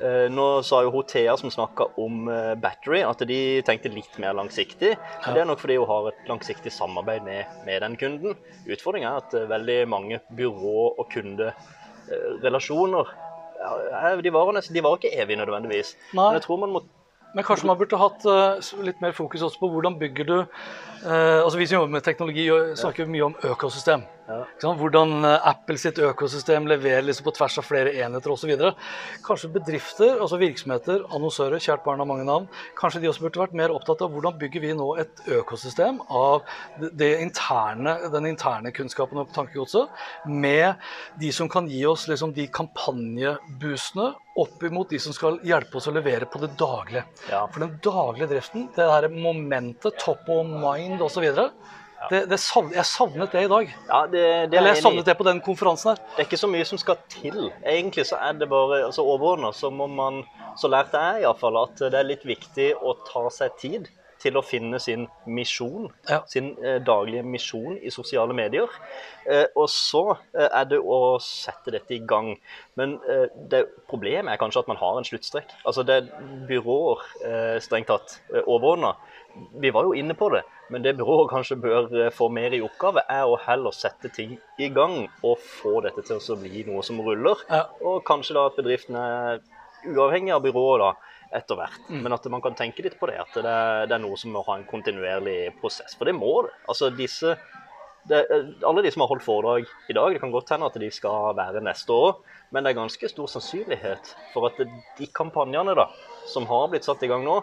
Eh, 0.00 0.26
nå 0.32 0.46
sa 0.66 0.82
jo 0.82 0.94
hun 0.94 1.06
Thea 1.10 1.36
som 1.38 1.52
snakka 1.54 1.84
om 2.00 2.28
eh, 2.32 2.54
Battery, 2.58 3.04
at 3.06 3.22
de 3.28 3.40
tenkte 3.66 3.94
litt 3.94 4.18
mer 4.22 4.34
langsiktig. 4.34 4.96
Men 5.26 5.36
det 5.36 5.44
er 5.44 5.50
nok 5.50 5.62
fordi 5.62 5.78
hun 5.78 5.92
har 5.92 6.10
et 6.10 6.28
langsiktig 6.30 6.72
samarbeid 6.74 7.22
med, 7.28 7.46
med 7.68 7.76
den 7.86 7.94
kunden. 8.00 8.32
Utfordringen 8.66 9.10
er 9.12 9.22
at 9.22 9.38
eh, 9.38 9.50
veldig 9.50 9.78
mange 9.92 10.16
byrå- 10.34 10.94
og 10.98 11.06
kunderelasjoner 11.14 13.14
ja, 13.64 14.16
de 14.20 14.32
varer, 14.34 14.58
nesten, 14.58 14.76
de 14.76 14.84
varer 14.84 15.00
ikke 15.00 15.22
evig 15.22 15.38
nødvendigvis. 15.40 15.94
Nei. 16.12 16.26
Men 16.26 16.38
jeg 16.38 16.46
tror 16.46 16.60
man 16.60 16.74
må 16.74 16.84
Men 17.34 17.44
kanskje 17.44 17.66
man 17.66 17.78
burde 17.78 17.98
hatt 17.98 18.26
eh, 18.30 18.72
litt 18.86 19.00
mer 19.02 19.14
fokus 19.16 19.42
også 19.42 19.58
på 19.58 19.70
hvordan 19.72 19.98
bygger 19.98 20.28
du 20.28 20.36
eh, 20.38 21.40
altså 21.42 21.58
Vi 21.58 21.66
som 21.66 21.80
jobber 21.80 21.96
med 21.96 22.06
teknologi, 22.06 22.46
snakker 22.46 22.76
snakker 22.78 23.10
mye 23.10 23.26
om 23.26 23.34
økosystem. 23.50 24.04
Ja. 24.28 24.72
Hvordan 24.80 25.24
eh, 25.24 25.46
Apple 25.50 25.76
sitt 25.80 25.98
økosystem 26.00 26.68
leverer 26.70 27.04
liksom 27.04 27.26
på 27.26 27.34
tvers 27.36 27.58
av 27.60 27.66
flere 27.68 27.92
enheter 27.92 28.32
osv. 28.32 28.52
Kanskje 29.26 29.50
bedrifter, 29.52 30.14
altså 30.16 30.38
virksomheter, 30.40 31.04
annonsører, 31.12 31.60
kjært 31.62 31.84
barn 31.84 32.00
har 32.00 32.08
mange 32.08 32.24
navn, 32.28 32.48
kanskje 32.78 33.02
de 33.02 33.10
også 33.10 33.26
burde 33.26 33.42
vært 33.42 33.58
mer 33.60 33.74
opptatt 33.74 34.04
av 34.04 34.14
hvordan 34.14 34.38
bygger 34.40 34.64
vi 34.64 34.72
nå 34.78 34.88
et 35.02 35.24
økosystem 35.38 36.00
av 36.08 36.42
interne, 36.80 37.96
den 38.14 38.30
interne 38.32 38.72
kunnskapen 38.74 39.20
og 39.20 39.32
tankegodset, 39.36 39.92
med 40.30 40.80
de 41.20 41.32
som 41.34 41.50
kan 41.52 41.68
gi 41.68 41.84
oss 41.88 42.08
liksom 42.08 42.32
de 42.36 42.48
kampanjeboostene 42.54 44.12
opp 44.40 44.62
imot 44.66 44.90
de 44.90 44.98
som 44.98 45.14
skal 45.14 45.38
hjelpe 45.46 45.78
oss 45.78 45.86
å 45.90 45.94
levere 45.94 46.26
på 46.30 46.40
det 46.42 46.54
daglige. 46.58 47.04
Ja. 47.30 47.44
For 47.52 47.62
den 47.62 47.76
daglige 47.84 48.32
driften, 48.32 48.68
det 48.74 48.88
der 48.88 49.12
momentet, 49.12 50.00
top 50.02 50.26
of 50.32 50.48
mind 50.48 51.04
osv. 51.04 51.28
Det, 52.10 52.20
det 52.30 52.38
savn, 52.40 52.70
jeg 52.74 52.84
savnet 52.88 53.32
det 53.32 53.44
i 53.46 53.50
dag. 53.52 53.72
Ja, 53.88 54.00
det, 54.06 54.22
det 54.50 54.58
er 54.58 54.60
Eller 54.60 54.74
jeg 54.74 54.82
savnet 54.82 55.06
det 55.08 55.16
på 55.18 55.26
den 55.28 55.40
konferansen 55.44 55.92
her. 55.94 56.02
Det 56.16 56.24
er 56.24 56.28
ikke 56.28 56.40
så 56.44 56.50
mye 56.52 56.64
som 56.68 56.78
skal 56.80 56.96
til. 57.12 57.50
Egentlig 57.64 58.06
så 58.10 58.16
er 58.20 58.32
det 58.40 58.48
bare 58.50 58.84
altså 58.86 59.02
overordna 59.06 59.52
så 59.52 59.70
må 59.70 59.86
man 59.90 60.22
Så 60.60 60.68
lærte 60.70 61.00
jeg 61.00 61.24
iallfall 61.24 61.56
at 61.64 61.80
det 61.90 61.98
er 61.98 62.06
litt 62.06 62.24
viktig 62.26 62.72
å 62.78 62.94
ta 63.08 63.24
seg 63.34 63.56
tid 63.58 63.88
til 64.24 64.38
å 64.38 64.42
finne 64.46 64.78
sin 64.80 65.02
misjon, 65.28 65.90
Ja. 66.08 66.22
sin 66.30 66.54
eh, 66.64 66.78
daglige 66.80 67.22
misjon 67.28 67.74
i 67.84 67.90
sosiale 67.92 68.32
medier. 68.32 68.70
Eh, 69.28 69.44
og 69.54 69.66
så 69.68 70.14
eh, 70.32 70.46
er 70.48 70.64
det 70.70 70.78
å 70.80 71.18
sette 71.20 71.74
dette 71.74 71.92
i 71.92 71.98
gang. 72.08 72.30
Men 72.78 72.94
eh, 73.10 73.26
det, 73.52 73.66
problemet 73.90 74.32
er 74.32 74.40
kanskje 74.40 74.62
at 74.62 74.70
man 74.70 74.80
har 74.80 74.96
en 74.96 75.04
sluttstrek. 75.04 75.52
Altså 75.66 75.84
det 75.84 75.98
er 75.98 76.08
byråer, 76.48 77.04
eh, 77.26 77.58
strengt 77.60 77.90
tatt, 77.92 78.16
eh, 78.32 78.40
overordna. 78.46 78.94
Vi 79.60 79.74
var 79.74 79.90
jo 79.90 79.92
inne 79.98 80.14
på 80.16 80.30
det, 80.32 80.44
men 80.72 80.84
det 80.84 80.94
byrået 80.98 81.30
kanskje 81.32 81.58
bør 81.60 81.88
eh, 81.98 82.12
få 82.14 82.28
mer 82.32 82.54
i 82.56 82.62
oppgave, 82.64 83.04
er 83.10 83.26
å 83.28 83.38
heller 83.46 83.74
sette 83.76 84.10
ting 84.14 84.36
i 84.58 84.70
gang 84.72 85.04
og 85.22 85.40
få 85.40 85.80
dette 85.84 86.04
til 86.06 86.20
å 86.20 86.38
bli 86.40 86.64
noe 86.68 86.84
som 86.86 87.00
ruller. 87.04 87.42
Ja. 87.50 87.66
Og 87.84 88.04
kanskje 88.06 88.38
da 88.38 88.46
at 88.48 88.60
bedriften 88.60 88.96
er 89.00 89.42
uavhengig 89.84 90.32
av 90.34 90.44
byrået 90.44 90.84
da, 90.84 90.92
etter 91.36 91.58
hvert. 91.58 91.90
Mm. 91.90 92.00
Men 92.06 92.16
at 92.16 92.30
man 92.32 92.44
kan 92.44 92.56
tenke 92.56 92.84
litt 92.86 92.96
på 93.00 93.10
det, 93.10 93.18
at 93.20 93.36
det 93.36 93.50
er, 93.50 93.90
det 93.90 93.98
er 93.98 94.04
noe 94.06 94.16
som 94.20 94.32
må 94.32 94.44
ha 94.46 94.56
en 94.58 94.68
kontinuerlig 94.68 95.54
prosess. 95.60 95.98
For 95.98 96.08
det 96.08 96.16
må 96.16 96.32
det. 96.46 96.54
Altså 96.70 96.92
disse 96.94 97.36
det, 98.08 98.20
alle 98.68 98.82
de 98.84 98.90
som 98.92 99.00
har 99.00 99.08
holdt 99.08 99.24
foredrag 99.24 99.68
i 99.88 99.94
dag, 99.96 100.12
det 100.12 100.20
kan 100.20 100.32
godt 100.32 100.50
hende 100.52 100.68
at 100.68 100.76
de 100.80 100.90
skal 100.92 101.32
være 101.38 101.62
neste 101.64 101.92
år, 101.92 102.18
men 102.52 102.64
det 102.64 102.72
er 102.72 102.82
ganske 102.82 103.08
stor 103.08 103.30
sannsynlighet 103.32 104.10
for 104.34 104.50
at 104.50 104.60
de 104.60 105.08
kampanjene 105.16 105.72
da, 105.78 105.86
som 106.28 106.44
har 106.50 106.68
blitt 106.72 106.84
satt 106.84 107.02
i 107.04 107.08
gang 107.08 107.24
nå, 107.24 107.38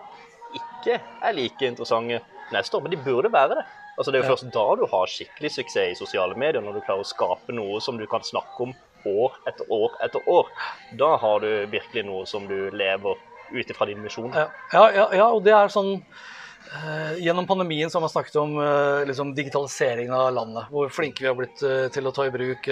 ikke 0.53 0.99
er 1.01 1.33
like 1.33 1.65
interessante 1.65 2.21
neste 2.55 2.77
år. 2.77 2.85
Men 2.85 2.95
de 2.95 3.01
burde 3.05 3.31
være 3.33 3.59
det. 3.59 3.65
Altså 3.97 4.11
Det 4.11 4.19
er 4.19 4.23
jo 4.25 4.31
først 4.31 4.51
da 4.53 4.67
du 4.79 4.85
har 4.91 5.11
skikkelig 5.11 5.51
suksess 5.57 5.91
i 5.91 5.99
sosiale 5.99 6.37
medier, 6.39 6.63
når 6.63 6.79
du 6.79 6.85
klarer 6.85 7.03
å 7.03 7.11
skape 7.11 7.53
noe 7.55 7.81
som 7.83 7.99
du 7.99 8.07
kan 8.09 8.23
snakke 8.25 8.67
om 8.67 8.73
år 9.05 9.35
etter 9.49 9.67
år 9.73 9.97
etter 10.05 10.29
år. 10.29 10.51
Da 10.97 11.15
har 11.21 11.41
du 11.43 11.49
virkelig 11.71 12.05
noe 12.07 12.25
som 12.29 12.47
du 12.49 12.69
lever 12.73 13.19
ut 13.51 13.73
ifra 13.73 13.85
din 13.89 14.01
misjon. 14.01 14.31
Ja, 14.35 14.47
ja, 14.73 14.85
ja, 14.95 15.09
ja 15.21 15.27
og 15.31 15.43
det 15.43 15.51
er 15.55 15.71
sånn 15.71 15.97
eh, 15.97 17.17
Gjennom 17.25 17.47
pandemien 17.49 17.91
så 17.91 17.97
har 17.99 18.05
man 18.05 18.13
snakket 18.13 18.37
om 18.39 18.55
eh, 18.63 19.03
liksom 19.09 19.33
digitaliseringen 19.35 20.15
av 20.15 20.31
landet. 20.37 20.71
Hvor 20.71 20.89
flinke 20.93 21.25
vi 21.25 21.29
har 21.29 21.37
blitt 21.37 21.63
eh, 21.67 21.87
til 21.91 22.07
å 22.07 22.15
ta 22.15 22.29
i 22.29 22.33
bruk 22.33 22.69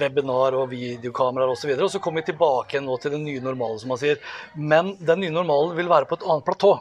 webinar 0.00 0.58
og 0.60 0.70
videokameraer 0.72 1.54
osv. 1.56 1.74
Og, 1.74 1.78
så 1.82 1.88
og 1.88 1.94
så 1.96 2.02
kommer 2.04 2.22
vi 2.22 2.30
tilbake 2.32 2.82
nå 2.84 2.98
til 3.02 3.16
den 3.18 3.26
nye 3.26 3.42
normale, 3.42 3.80
som 3.82 3.92
man 3.94 4.00
sier. 4.00 4.22
Men 4.54 4.94
den 5.02 5.24
nye 5.24 5.34
normalen 5.34 5.74
vil 5.78 5.90
være 5.90 6.10
på 6.10 6.20
et 6.20 6.28
annet 6.28 6.46
platå. 6.46 6.76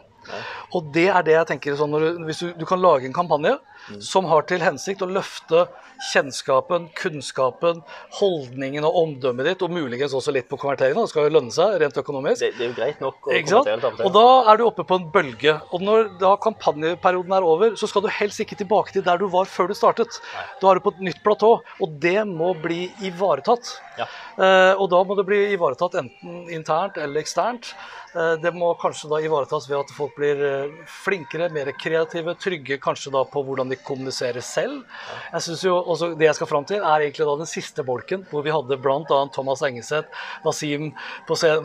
Og 0.73 0.91
det 0.95 1.07
er 1.11 1.25
det 1.25 1.37
jeg 1.37 1.49
tenker 1.53 1.77
sånn 1.79 1.95
du, 1.95 2.25
Hvis 2.27 2.43
du, 2.43 2.51
du 2.57 2.65
kan 2.69 2.81
lage 2.81 3.07
en 3.09 3.15
kampanje 3.15 3.57
som 3.99 4.27
har 4.31 4.45
til 4.47 4.63
hensikt 4.63 5.03
å 5.03 5.09
løfte 5.11 5.65
kjennskapen, 6.11 6.89
kunnskapen, 6.97 7.81
holdningen 8.19 8.85
og 8.87 8.97
omdømmet 9.01 9.47
ditt, 9.47 9.63
og 9.65 9.73
muligens 9.75 10.15
også 10.15 10.33
litt 10.35 10.49
på 10.51 10.59
konverteringen, 10.59 11.03
det 11.03 11.11
skal 11.13 11.27
jo 11.27 11.33
lønne 11.37 11.53
seg 11.53 11.77
rent 11.81 11.99
økonomisk. 11.99 12.43
Det, 12.43 12.51
det 12.57 12.65
er 12.65 12.71
jo 12.71 12.77
greit 12.77 13.03
nok 13.03 13.19
å 13.27 13.31
konvertere. 13.31 13.91
og 14.07 14.15
da 14.15 14.25
er 14.51 14.59
du 14.59 14.65
oppe 14.67 14.85
på 14.87 14.99
en 14.99 15.07
bølge. 15.13 15.55
Og 15.75 15.85
når 15.85 16.13
da 16.21 16.33
kampanjeperioden 16.43 17.37
er 17.37 17.47
over, 17.47 17.77
så 17.79 17.89
skal 17.89 18.05
du 18.05 18.11
helst 18.11 18.43
ikke 18.43 18.59
tilbake 18.59 18.95
til 18.95 19.05
der 19.05 19.21
du 19.21 19.27
var 19.31 19.49
før 19.51 19.71
du 19.71 19.77
startet. 19.77 20.19
Da 20.61 20.71
er 20.71 20.79
du 20.79 20.85
på 20.87 20.95
et 20.95 21.03
nytt 21.09 21.23
platå, 21.25 21.55
og 21.63 21.97
det 22.03 22.19
må 22.29 22.53
bli 22.63 22.85
ivaretatt. 23.07 23.75
Ja. 23.99 24.09
Eh, 24.35 24.73
og 24.73 24.89
da 24.91 25.03
må 25.05 25.17
det 25.19 25.27
bli 25.27 25.43
ivaretatt 25.53 25.99
enten 26.01 26.47
internt 26.51 26.99
eller 26.99 27.23
eksternt. 27.23 27.75
Eh, 28.13 28.33
det 28.41 28.51
må 28.53 28.69
kanskje 28.77 29.09
da 29.09 29.19
ivaretas 29.23 29.65
ved 29.69 29.79
at 29.79 29.93
folk 29.95 30.13
blir 30.17 30.41
eh, 30.45 30.73
flinkere, 31.01 31.47
mer 31.53 31.71
kreative, 31.79 32.35
trygge 32.41 32.77
kanskje 32.81 33.13
da 33.15 33.23
på 33.29 33.41
hvordan 33.45 33.71
de 33.71 33.79
kommuniserer 33.81 34.43
selv. 34.45 34.83
Jeg 35.31 35.45
synes 35.47 35.63
jo 35.65 35.77
også 35.79 36.11
Det 36.19 36.27
jeg 36.27 36.37
skal 36.37 36.49
fram 36.49 36.67
til, 36.69 36.83
er 36.83 37.05
egentlig 37.07 37.25
da 37.25 37.35
den 37.41 37.49
siste 37.49 37.85
bolken, 37.85 38.25
hvor 38.29 38.45
vi 38.45 38.53
hadde 38.53 38.77
bl.a. 38.77 39.19
Thomas 39.33 39.63
Engeseth, 39.65 40.13
Wasim, 40.45 40.91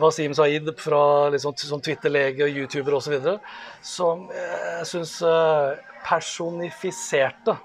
Wasim 0.01 0.33
Saeed 0.33 0.73
fra 0.81 1.29
liksom, 1.35 1.53
som 1.57 1.83
Twitter-lege 1.85 2.47
og 2.47 2.57
YouTuber 2.63 2.97
osv., 2.97 3.19
som 3.85 4.25
eh, 4.33 4.67
jeg 4.79 4.89
syns 4.93 5.17
personifiserte 6.07 7.57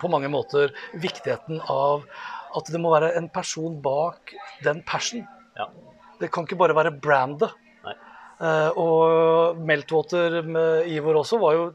på 0.00 0.08
mange 0.10 0.28
måter 0.32 0.72
viktigheten 1.00 1.60
av 1.70 2.02
at 2.56 2.68
det 2.72 2.80
må 2.82 2.90
være 2.92 3.14
en 3.16 3.28
person 3.32 3.78
bak 3.84 4.34
den 4.64 4.82
passion. 4.88 5.24
Ja. 5.56 5.68
Det 6.20 6.30
kan 6.32 6.46
ikke 6.46 6.60
bare 6.60 6.76
være 6.76 6.94
brandet. 7.02 7.52
Eh, 8.42 8.78
og 8.80 9.58
Meltwater 9.62 10.40
med 10.42 10.88
Ivor 10.90 11.20
også 11.20 11.38
var 11.38 11.54
jo 11.54 11.66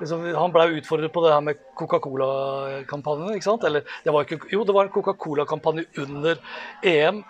liksom, 0.00 0.22
Han 0.32 0.52
ble 0.54 0.64
jo 0.70 0.78
utfordret 0.80 1.12
på 1.12 1.22
det 1.24 1.32
her 1.34 1.42
med 1.44 1.58
Coca-Cola-kampanjen. 1.76 3.34
ikke 3.36 3.48
sant? 3.50 3.66
Eller 3.68 3.84
det 4.04 4.14
var 4.14 4.24
ikke, 4.24 4.40
jo, 4.52 4.64
det 4.64 4.76
var 4.76 4.86
en 4.86 4.94
Coca-Cola-kampanje 4.94 5.84
under 6.06 6.40
EM 6.82 7.24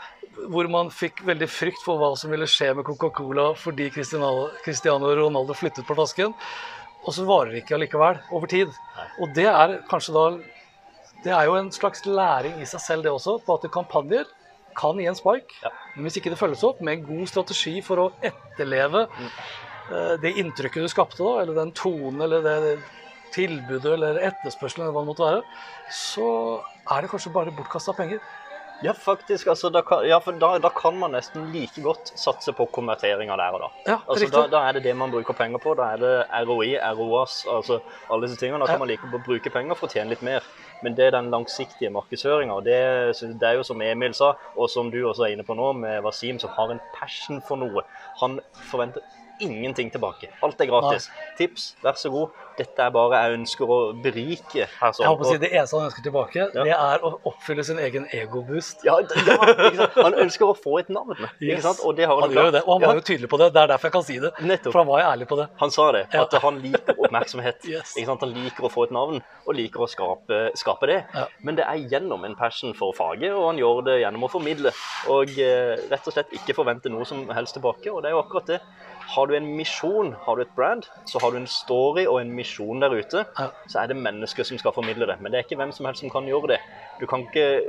hvor 0.52 0.68
man 0.68 0.90
fikk 0.92 1.22
veldig 1.24 1.48
frykt 1.48 1.80
for 1.80 1.96
hva 1.96 2.10
som 2.20 2.30
ville 2.30 2.46
skje 2.50 2.74
med 2.76 2.84
Coca-Cola 2.84 3.54
fordi 3.56 3.88
Cristiano 3.90 4.50
Cristiano 4.62 5.08
Ronaldo 5.16 5.56
flyttet 5.56 5.86
på 5.88 5.96
flasken. 5.96 6.34
Og 7.06 7.14
så 7.14 7.24
varer 7.26 7.54
det 7.54 7.62
ikke 7.64 7.78
allikevel 7.78 8.20
over 8.34 8.50
tid. 8.50 8.74
Og 9.22 9.32
det 9.34 9.48
er 9.50 9.80
kanskje 9.90 10.14
da 10.14 10.28
Det 11.24 11.32
er 11.32 11.46
jo 11.48 11.54
en 11.56 11.72
slags 11.72 12.04
læring 12.06 12.60
i 12.60 12.66
seg 12.68 12.80
selv, 12.80 13.02
det 13.02 13.10
også, 13.10 13.40
på 13.42 13.54
at 13.56 13.64
kampanjer 13.72 14.28
kan 14.76 15.00
gi 15.00 15.08
en 15.10 15.18
spark. 15.18 15.56
Ja. 15.64 15.72
Men 15.94 16.08
hvis 16.08 16.20
ikke 16.20 16.32
det 16.32 16.40
følges 16.40 16.64
opp 16.66 16.82
med 16.84 16.98
en 16.98 17.06
god 17.08 17.32
strategi 17.32 17.78
for 17.84 18.02
å 18.02 18.10
etterleve 18.24 19.06
eh, 19.08 20.14
det 20.22 20.36
inntrykket 20.42 20.86
du 20.86 20.92
skapte, 20.92 21.22
da, 21.22 21.42
eller 21.42 21.58
den 21.58 21.74
tonen 21.76 22.26
eller 22.26 22.44
det 22.44 22.78
tilbudet 23.34 23.92
eller 23.96 24.20
etterspørselen, 24.30 24.86
eller 24.86 24.94
hva 24.96 25.04
det 25.04 25.10
måtte 25.10 25.26
være, 25.26 25.42
så 25.92 26.28
er 26.92 27.02
det 27.02 27.10
kanskje 27.12 27.34
bare 27.34 27.54
bortkasta 27.56 27.94
penger. 27.96 28.22
Ja, 28.84 28.92
faktisk. 28.92 29.46
Altså, 29.46 29.70
da, 29.72 29.80
kan, 29.82 30.04
ja, 30.08 30.18
da, 30.40 30.50
da 30.60 30.70
kan 30.76 30.98
man 31.00 31.14
nesten 31.16 31.46
like 31.52 31.80
godt 31.82 32.12
satse 32.20 32.52
på 32.56 32.66
konverteringa 32.74 33.36
der 33.40 33.56
og 33.56 33.62
da. 33.62 33.70
Ja, 33.88 33.96
Altså, 34.04 34.28
da, 34.32 34.42
da 34.52 34.62
er 34.68 34.76
det 34.76 34.84
det 34.84 34.94
man 34.96 35.10
bruker 35.14 35.36
penger 35.36 35.62
på. 35.62 35.74
Da 35.78 35.92
er 35.94 36.02
det 36.02 36.12
ROI, 36.48 36.76
ROAS, 36.98 37.38
altså 37.48 37.80
alle 38.10 38.28
disse 38.28 38.38
tingene. 38.40 38.60
Da 38.60 38.74
kan 38.74 38.82
man 38.82 38.90
like 38.92 39.08
godt 39.10 39.24
bruke 39.24 39.52
penger 39.54 39.78
for 39.78 39.88
å 39.88 39.94
tjene 39.96 40.12
litt 40.12 40.24
mer. 40.26 40.44
Men 40.84 40.96
det 40.98 41.08
er 41.08 41.16
den 41.16 41.32
langsiktige 41.32 41.90
markedsføringa. 41.94 42.60
Det, 42.66 42.78
det 43.40 43.48
er 43.48 43.60
jo 43.60 43.66
som 43.66 43.82
Emil 43.82 44.16
sa, 44.16 44.34
og 44.56 44.70
som 44.72 44.92
du 44.92 45.00
også 45.08 45.28
er 45.28 45.36
inne 45.36 45.46
på 45.46 45.56
nå, 45.56 45.72
med 45.80 46.04
Wasim, 46.04 46.40
som 46.42 46.52
har 46.58 46.74
en 46.74 46.82
passion 46.96 47.40
for 47.44 47.60
noe. 47.60 47.86
Han 48.20 48.40
forventer 48.68 49.04
ingenting 49.40 49.90
tilbake. 49.92 50.28
Alt 50.42 50.60
er 50.60 50.66
gratis. 50.70 51.08
Tips, 51.38 51.74
vær 51.82 51.96
så 52.00 52.10
god. 52.10 52.30
Dette 52.56 52.80
er 52.80 52.88
bare 52.90 53.18
jeg 53.20 53.34
ønsker 53.36 53.68
å 53.68 53.78
berike 54.00 54.64
her. 54.64 54.92
sånn. 54.96 55.02
Jeg 55.04 55.10
håper 55.12 55.24
å 55.26 55.32
si 55.32 55.38
Det 55.42 55.50
eneste 55.52 55.76
han 55.76 55.88
ønsker 55.90 56.02
tilbake, 56.06 56.36
Ja. 56.54 56.62
det 56.64 56.72
er 56.72 56.98
å 57.04 57.10
oppfylle 57.28 57.64
sin 57.64 57.78
egen 57.78 58.06
egoboost. 58.12 58.84
ja, 58.84 58.96
ja. 58.98 59.88
Han 60.02 60.14
ønsker 60.14 60.46
å 60.48 60.56
få 60.56 60.78
et 60.80 60.88
navn, 60.88 61.12
ikke 61.40 61.60
Yes. 61.60 61.80
og 61.84 61.96
det 61.96 62.06
har 62.06 62.20
han, 62.20 62.30
Han 62.32 62.46
jo 62.46 62.50
det, 62.50 62.62
og 62.66 62.80
han 62.80 62.88
var 62.88 62.94
jo 62.96 63.00
tydelig 63.04 63.28
på 63.28 63.38
det. 63.38 63.52
Det 63.52 63.62
er 63.62 63.66
derfor 63.74 63.86
jeg 63.90 63.92
kan 63.92 64.02
si 64.02 64.18
det. 64.18 64.32
Nettopp. 64.40 64.72
For 64.72 64.78
han 64.78 64.88
var 64.88 65.00
jo 65.02 65.06
ærlig 65.12 65.28
på 65.28 65.36
det. 65.36 65.48
Han 65.60 65.70
sa 65.70 65.92
det, 65.92 66.06
at 66.14 66.32
han 66.42 66.60
liker 66.62 66.94
oppmerksomhet. 66.98 67.56
Yes. 67.76 67.94
Han 68.06 68.18
liker 68.32 68.64
å 68.64 68.70
få 68.72 68.84
et 68.84 68.90
navn, 68.92 69.20
og 69.46 69.54
liker 69.54 69.80
å 69.84 69.88
skape, 69.90 70.52
skape 70.56 70.86
det. 70.86 71.04
Men 71.42 71.56
det 71.56 71.64
er 71.66 71.76
gjennom 71.90 72.24
en 72.24 72.34
passion 72.36 72.72
for 72.74 72.92
faget, 72.96 73.32
og 73.32 73.48
han 73.52 73.58
gjør 73.58 73.84
det 73.84 74.00
gjennom 74.00 74.24
å 74.24 74.30
formidle. 74.30 74.72
Og 75.12 75.28
eh, 75.38 75.76
rett 75.90 76.06
og 76.08 76.12
slett 76.14 76.32
ikke 76.32 76.54
forvente 76.56 76.88
noe 76.88 77.04
som 77.04 77.28
helst 77.28 77.54
tilbake. 77.58 77.90
Og 77.92 78.02
det 78.02 78.10
er 78.10 78.16
jo 78.16 78.22
akkurat 78.22 78.46
det. 78.46 78.60
Har 79.14 79.26
du 79.30 79.34
en 79.36 79.46
misjon, 79.56 80.12
har 80.26 80.36
du 80.36 80.42
et 80.42 80.54
brand, 80.56 80.86
så 81.06 81.20
har 81.22 81.30
du 81.30 81.36
en 81.38 81.46
story 81.46 82.06
og 82.06 82.20
en 82.20 82.32
misjon 82.34 82.80
der 82.82 82.90
ute, 82.90 83.24
Ja. 83.38 83.48
så 83.68 83.82
er 83.82 83.86
det 83.92 83.96
mennesker 83.96 84.44
som 84.44 84.58
skal 84.58 84.72
formidle 84.74 85.06
det. 85.06 85.20
Men 85.20 85.32
det 85.32 85.38
er 85.38 85.44
ikke 85.46 85.56
hvem 85.60 85.72
som 85.72 85.86
helst 85.86 86.00
som 86.00 86.10
kan 86.10 86.26
gjøre 86.26 86.48
det. 86.56 86.60
Du 87.00 87.06
kan 87.06 87.20
ikke 87.26 87.62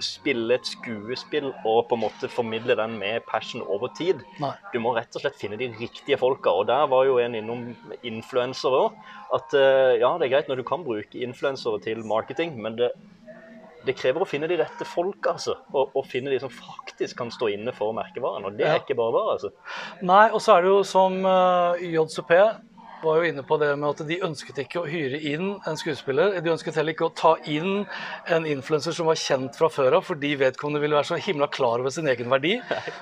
spille 0.00 0.54
et 0.56 0.64
skuespill 0.66 1.50
og 1.68 1.88
på 1.90 1.96
en 1.96 2.00
måte 2.06 2.28
formidle 2.32 2.76
den 2.78 2.98
med 2.98 3.20
passion 3.28 3.62
over 3.62 3.90
tid. 3.96 4.22
Nei. 4.40 4.52
Du 4.72 4.78
må 4.80 4.94
rett 4.96 5.14
og 5.16 5.20
slett 5.24 5.36
finne 5.40 5.58
de 5.60 5.68
riktige 5.80 6.16
folka. 6.20 6.50
Og 6.50 6.66
der 6.70 6.86
var 6.88 7.04
jo 7.04 7.18
en 7.20 7.34
innom 7.36 7.76
influensere 8.02 8.80
òg. 8.86 8.98
At 9.36 9.54
eh, 9.54 9.98
ja, 10.00 10.14
det 10.18 10.28
er 10.28 10.34
greit 10.36 10.48
når 10.48 10.56
du 10.62 10.66
kan 10.70 10.84
bruke 10.86 11.20
influensere 11.20 11.80
til 11.84 12.04
marketing, 12.04 12.56
men 12.62 12.76
det, 12.80 12.90
det 13.86 13.96
krever 13.96 14.24
å 14.24 14.28
finne 14.28 14.48
de 14.50 14.58
rette 14.60 14.86
folka, 14.88 15.34
altså. 15.36 15.56
Og, 15.72 15.94
og 15.96 16.08
finne 16.08 16.32
de 16.32 16.40
som 16.42 16.52
faktisk 16.52 17.16
kan 17.18 17.32
stå 17.32 17.48
inne 17.54 17.72
for 17.76 17.94
merkevaren. 17.96 18.46
Og 18.48 18.58
det 18.58 18.66
er 18.68 18.80
ikke 18.82 18.98
bare 18.98 19.14
bare, 19.16 19.36
altså. 19.36 19.52
Nei, 20.06 20.26
og 20.30 20.42
så 20.44 20.56
er 20.56 20.66
det 20.66 20.72
jo 20.72 20.82
som 20.86 21.16
uh, 21.24 21.80
JCP 21.80 22.34
var 23.02 23.20
jo 23.20 23.30
inne 23.30 23.42
på 23.46 23.56
det 23.60 23.70
med 23.78 23.88
at 23.90 24.02
de 24.08 24.18
ønsket 24.26 24.60
ikke 24.64 24.82
å 24.82 24.88
hyre 24.88 25.20
inn 25.32 25.52
en 25.68 25.78
skuespiller. 25.78 26.36
De 26.42 26.52
ønsket 26.52 26.78
heller 26.78 26.94
ikke 26.94 27.08
å 27.08 27.14
ta 27.16 27.34
inn 27.50 27.84
en 28.30 28.46
influenser 28.48 28.94
som 28.96 29.08
var 29.10 29.18
kjent 29.20 29.56
fra 29.58 29.70
før 29.72 29.98
av, 29.98 30.06
fordi 30.08 30.32
vedkommende 30.40 30.82
ville 30.82 30.98
være 30.98 31.10
så 31.12 31.20
himla 31.20 31.48
klar 31.52 31.82
over 31.82 31.92
sin 31.94 32.08
egen 32.10 32.30
verdi. 32.32 32.56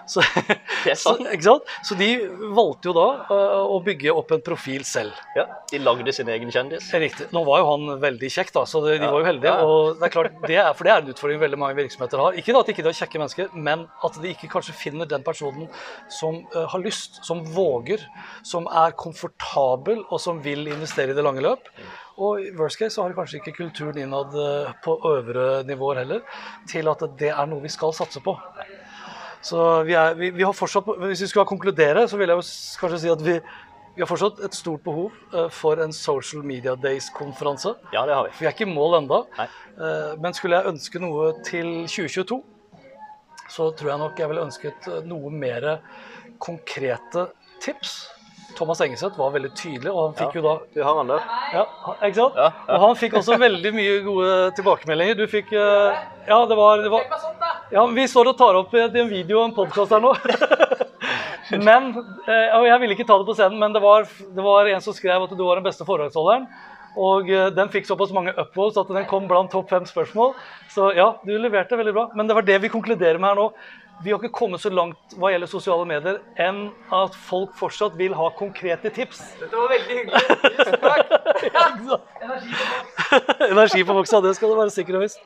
Så, 0.08 0.24
så, 1.02 1.14
ikke 1.32 1.58
så 1.86 1.98
de 1.98 2.10
valgte 2.54 2.90
jo 2.90 2.96
da 2.96 3.06
eh, 3.34 3.74
å 3.76 3.78
bygge 3.84 4.14
opp 4.14 4.34
en 4.36 4.44
profil 4.44 4.86
selv. 4.88 5.16
Ja, 5.36 5.46
De 5.70 5.80
lagde 5.82 6.14
sin 6.14 6.30
egen 6.32 6.52
kjendis. 6.54 6.90
Riktig. 6.94 7.28
Nå 7.34 7.44
var 7.48 7.62
jo 7.62 7.70
han 7.72 8.02
veldig 8.02 8.32
kjekk, 8.32 8.54
da, 8.54 8.64
så 8.68 8.82
de, 8.84 8.96
de 9.00 9.08
var 9.08 9.22
jo 9.22 9.28
heldige. 9.28 9.54
og 9.66 9.98
det 9.98 10.08
er 10.08 10.14
klart, 10.14 10.40
det 10.46 10.58
er, 10.60 10.70
For 10.78 10.88
det 10.88 10.94
er 10.94 11.04
en 11.04 11.12
utfordring 11.14 11.42
veldig 11.42 11.60
mange 11.60 11.78
virksomheter 11.80 12.22
har. 12.22 12.38
Ikke 12.38 12.54
da 12.54 12.62
at 12.64 12.72
ikke 12.72 12.86
de 12.86 12.92
er 12.92 13.00
kjekke 13.00 13.22
mennesker, 13.22 13.52
men 13.68 13.86
at 14.06 14.20
de 14.22 14.32
ikke 14.34 14.50
kanskje 14.52 14.76
finner 14.76 15.08
den 15.08 15.24
personen 15.26 15.68
som 16.12 16.42
uh, 16.54 16.64
har 16.72 16.82
lyst, 16.84 17.20
som 17.26 17.42
våger, 17.54 18.02
som 18.46 18.68
er 18.70 18.96
komfortabel 18.98 19.87
og 19.96 20.20
som 20.22 20.42
vil 20.44 20.66
investere 20.68 21.12
i 21.12 21.16
det 21.16 21.24
lange 21.24 21.42
løp. 21.44 21.70
Og 22.18 22.42
i 22.42 22.50
worst 22.56 22.80
case 22.80 22.96
så 22.96 23.04
har 23.06 23.14
kanskje 23.16 23.40
ikke 23.40 23.56
kulturen 23.56 24.00
innad 24.02 24.34
eh, 24.34 24.74
på 24.84 24.96
øvre 25.12 25.62
nivåer 25.68 26.02
heller 26.02 26.42
til 26.68 26.90
at 26.90 27.04
det 27.20 27.32
er 27.32 27.48
noe 27.48 27.64
vi 27.64 27.72
skal 27.72 27.94
satse 27.96 28.22
på. 28.24 28.36
Så 29.40 29.84
vi, 29.86 29.94
er, 29.94 30.18
vi, 30.18 30.32
vi 30.34 30.42
har 30.42 30.52
fortsatt, 30.52 30.88
Hvis 31.06 31.22
vi 31.22 31.30
skulle 31.30 31.46
konkludere, 31.46 32.08
så 32.08 32.18
vil 32.18 32.28
jeg 32.28 32.46
kanskje 32.80 33.00
si 33.04 33.12
at 33.12 33.22
vi, 33.24 33.38
vi 33.94 34.02
har 34.02 34.10
fortsatt 34.10 34.42
et 34.44 34.54
stort 34.58 34.84
behov 34.84 35.14
eh, 35.32 35.48
for 35.54 35.80
en 35.80 35.94
Social 35.94 36.44
Media 36.44 36.76
Days-konferanse. 36.76 37.76
Ja, 37.94 38.04
det 38.04 38.18
har 38.18 38.28
vi. 38.28 38.36
Vi 38.40 38.50
er 38.50 38.56
ikke 38.56 38.68
i 38.68 38.74
mål 38.74 39.02
ennå. 39.02 39.24
Nei. 39.38 39.48
Men 40.18 40.34
skulle 40.34 40.58
jeg 40.58 40.72
ønske 40.72 40.98
noe 40.98 41.28
til 41.46 41.68
2022, 41.86 42.40
så 43.48 43.70
tror 43.72 43.92
jeg 43.92 44.00
nok 44.02 44.20
jeg 44.20 44.30
ville 44.30 44.44
ønsket 44.44 44.88
eh, 44.92 45.04
noe 45.08 45.32
mer 45.32 45.68
konkrete 46.42 47.28
tips. 47.64 47.98
Thomas 48.56 48.80
Engeseth 48.80 49.18
var 49.18 49.30
veldig 49.34 49.50
tydelig, 49.54 49.90
og 49.92 49.98
han 50.06 50.14
fikk 50.18 50.34
Ja. 50.34 50.40
jo 50.40 50.42
da 50.46 50.52
Vi 50.74 50.82
har 50.82 50.94
han 50.96 51.06
der. 51.10 51.20
ja, 51.52 51.64
ikke 52.02 52.14
sant? 52.14 52.34
Ja, 52.36 52.46
ja. 52.68 52.74
Og 52.74 52.80
han 52.86 52.96
fikk 52.96 53.12
også 53.20 53.36
veldig 53.38 53.72
mye 53.74 53.98
gode 54.06 54.30
tilbakemeldinger. 54.56 55.14
Du 55.18 55.26
fikk 55.26 55.52
eh, 55.52 55.98
Ja, 56.28 56.38
det 56.46 56.56
var, 56.56 56.78
det 56.82 56.90
var 56.90 57.04
Ja, 57.72 57.84
vi 57.86 58.06
står 58.08 58.28
og 58.32 58.38
tar 58.38 58.54
opp 58.56 58.72
i 58.74 58.80
en 58.86 59.08
video 59.08 59.40
og 59.42 59.50
en 59.50 59.54
podkast 59.54 59.92
her 59.92 60.00
nå. 60.00 60.14
men 61.68 61.92
eh, 62.28 62.56
Og 62.58 62.66
jeg 62.68 62.80
ville 62.82 62.96
ikke 62.96 63.06
ta 63.08 63.18
det 63.20 63.28
på 63.28 63.36
scenen, 63.36 63.58
men 63.60 63.72
det 63.76 63.82
var, 63.84 64.04
det 64.08 64.44
var 64.44 64.66
en 64.72 64.80
som 64.84 64.96
skrev 64.96 65.22
at 65.28 65.36
du 65.36 65.44
var 65.44 65.60
den 65.60 65.68
beste 65.68 65.84
foredragsholderen. 65.88 66.48
Og 66.98 67.28
eh, 67.30 67.50
den 67.54 67.68
fikk 67.70 67.86
såpass 67.86 68.10
mange 68.16 68.32
upvotes 68.34 68.80
at 68.80 68.88
den 68.90 69.06
kom 69.10 69.28
blant 69.30 69.52
topp 69.54 69.68
fem 69.70 69.84
spørsmål. 69.86 70.32
Så 70.72 70.90
ja, 70.96 71.12
du 71.24 71.36
leverte 71.38 71.78
veldig 71.78 71.94
bra. 71.94 72.06
Men 72.18 72.26
det 72.26 72.34
var 72.38 72.42
det 72.48 72.58
vi 72.64 72.72
konkluderer 72.72 73.20
med 73.20 73.28
her 73.30 73.38
nå. 73.38 73.50
Vi 74.04 74.12
har 74.12 74.20
ikke 74.20 74.30
kommet 74.34 74.62
så 74.62 74.70
langt 74.70 75.14
hva 75.18 75.32
gjelder 75.32 75.50
sosiale 75.50 75.86
medier 75.88 76.20
enn 76.38 76.68
at 76.94 77.16
folk 77.28 77.54
fortsatt 77.58 77.96
vil 77.98 78.14
ha 78.14 78.28
konkrete 78.38 78.92
tips. 78.94 79.22
Dette 79.40 79.58
var 79.58 79.72
veldig 79.72 79.96
hyggelig. 79.98 80.22
Tusen 80.44 80.76
takk. 80.84 81.06
Energi 83.52 83.82
på 83.82 83.96
boksa, 83.96 84.20
det 84.22 84.36
skal 84.38 84.52
du 84.52 84.58
være 84.60 84.74
sikker 84.74 84.98
og 85.00 85.06
visst. 85.06 85.18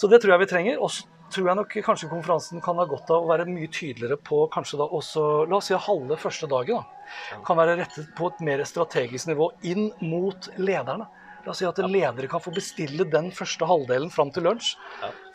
Så 0.00 0.08
det 0.10 0.22
tror 0.22 0.34
jeg 0.34 0.44
vi 0.44 0.50
trenger. 0.50 0.80
Og 0.80 0.90
så 0.94 1.04
tror 1.34 1.50
jeg 1.50 1.58
nok 1.58 1.76
kanskje 1.86 2.08
konferansen 2.10 2.62
kan 2.64 2.78
ha 2.80 2.86
godt 2.88 3.10
av 3.12 3.24
å 3.24 3.30
være 3.30 3.48
mye 3.50 3.68
tydeligere 3.72 4.16
på 4.22 4.44
kanskje 4.54 4.78
da 4.80 4.86
også, 4.86 5.26
la 5.50 5.58
oss 5.58 5.68
si 5.70 5.76
halve 5.86 6.18
første 6.20 6.48
dagen. 6.50 6.80
da, 6.80 7.40
Kan 7.46 7.58
være 7.58 7.76
rettet 7.82 8.12
på 8.16 8.30
et 8.30 8.40
mer 8.48 8.64
strategisk 8.68 9.28
nivå 9.28 9.50
inn 9.66 9.90
mot 10.00 10.48
lederne. 10.56 11.08
La 11.44 11.52
oss 11.52 11.60
si 11.60 11.66
at 11.68 11.78
ledere 11.84 12.28
kan 12.30 12.40
få 12.40 12.52
bestille 12.54 13.04
den 13.12 13.28
første 13.34 13.66
halvdelen 13.68 14.08
fram 14.12 14.30
til 14.32 14.46
lunsj. 14.46 14.70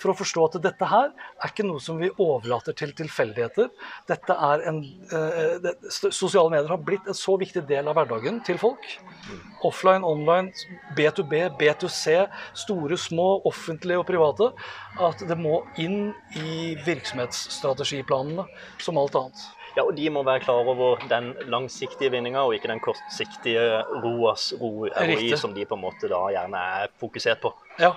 For 0.01 0.13
å 0.13 0.17
forstå 0.17 0.45
at 0.47 0.57
dette 0.63 0.87
her 0.89 1.11
er 1.11 1.51
ikke 1.51 1.65
noe 1.67 1.81
som 1.83 1.99
vi 2.01 2.09
overlater 2.09 2.73
til 2.77 2.95
tilfeldigheter. 2.97 3.69
Dette 4.09 4.37
er 4.49 4.63
en, 4.71 4.79
eh, 5.11 5.59
det, 5.61 5.75
Sosiale 5.91 6.49
medier 6.49 6.71
har 6.71 6.81
blitt 6.81 7.05
en 7.07 7.17
så 7.17 7.37
viktig 7.37 7.65
del 7.67 7.87
av 7.87 7.99
hverdagen 7.99 8.41
til 8.43 8.57
folk. 8.57 8.87
Offline, 9.61 10.03
online, 10.03 10.53
B2B, 10.97 11.51
B2C, 11.59 12.27
store, 12.53 12.97
små, 12.97 13.41
offentlige 13.45 13.99
og 13.99 14.07
private. 14.07 14.53
At 14.99 15.19
det 15.27 15.37
må 15.37 15.61
inn 15.77 16.15
i 16.35 16.75
virksomhetsstrategiplanene 16.87 18.47
som 18.79 18.97
alt 18.97 19.15
annet. 19.15 19.58
Ja, 19.77 19.86
og 19.86 19.95
de 19.97 20.10
må 20.13 20.23
være 20.27 20.43
klar 20.43 20.67
over 20.73 21.01
den 21.10 21.32
langsiktige 21.51 22.12
vinninga, 22.13 22.43
og 22.45 22.55
ikke 22.58 22.71
den 22.71 22.82
kortsiktige 22.84 23.84
ROAS, 24.03 24.51
ROI, 24.60 25.34
som 25.39 25.53
de 25.55 25.65
på 25.69 25.77
en 25.77 25.84
måte 25.88 26.10
da 26.12 26.25
gjerne 26.34 26.67
er 26.84 26.93
fokusert 27.01 27.41
på. 27.43 27.53
Ja. 27.79 27.95